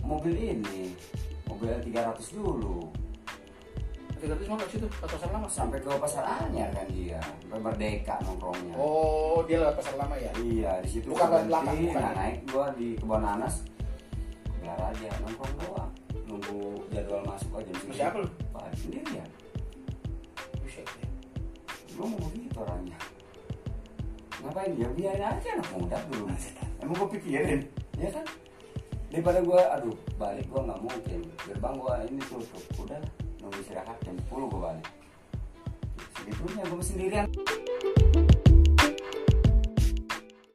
mobil 0.00 0.32
ini 0.32 0.96
mobil 1.44 1.68
300 1.68 2.40
dulu 2.40 2.88
300 4.22 4.46
mana 4.46 4.62
situ. 4.70 4.86
Atau 5.02 5.18
pasar 5.18 5.28
lama? 5.34 5.46
Sampai 5.50 5.82
ke 5.82 5.90
pasar 5.98 6.22
anyar 6.22 6.70
kan 6.70 6.86
dia. 6.94 7.18
Sampai 7.42 7.58
merdeka 7.58 8.14
nongkrongnya. 8.22 8.74
Oh 8.78 9.42
dia 9.42 9.58
lewat 9.58 9.74
pasar 9.82 9.94
lama 9.98 10.14
ya? 10.14 10.30
Iya 10.38 10.72
di 10.78 10.88
situ 10.88 11.10
Bukan 11.10 11.26
gua 11.26 11.34
lewat 11.42 11.46
belakang, 11.50 11.76
bukan. 11.82 11.98
nah 11.98 12.12
naik 12.14 12.38
gue 12.46 12.66
di 12.78 12.88
kebun 13.02 13.18
nanas 13.18 13.54
biar 14.62 14.78
aja 14.78 15.08
nongkrong 15.26 15.54
doang. 15.58 15.90
Nunggu 16.30 16.58
jadwal 16.94 17.22
masuk 17.26 17.50
aja 17.58 17.72
Sama 17.82 17.92
siapa 17.98 18.16
lu? 18.22 18.28
Pak, 18.54 18.70
sendirian 18.78 19.28
buset 20.62 20.86
ya. 20.86 21.06
Gue 21.98 22.06
mau 22.06 22.20
begitu 22.30 22.56
orangnya. 22.62 22.98
Ngapain 24.38 24.70
dia? 24.78 24.88
Biarin 24.94 25.26
aja 25.34 25.48
anak 25.58 25.68
muda 25.74 25.98
dulu. 26.14 26.26
Emang 26.78 26.94
gue 26.94 27.08
pikirin. 27.18 27.60
Ya 27.98 28.08
kan? 28.14 28.26
Daripada 29.10 29.42
gue 29.42 29.60
aduh 29.60 29.96
balik 30.14 30.46
gue 30.46 30.60
nggak 30.62 30.80
mungkin. 30.80 31.20
Gerbang 31.42 31.74
gue 31.74 31.94
ini 32.06 32.22
tutup. 32.30 32.64
Udah 32.86 33.02
nunggu 33.42 33.58
istirahat 33.58 33.98
jam 34.06 34.14
10 34.30 34.30
gue 34.54 34.60
balik. 34.62 34.86
Segitunya 36.14 36.62
gue 36.62 36.84
sendirian 36.86 37.26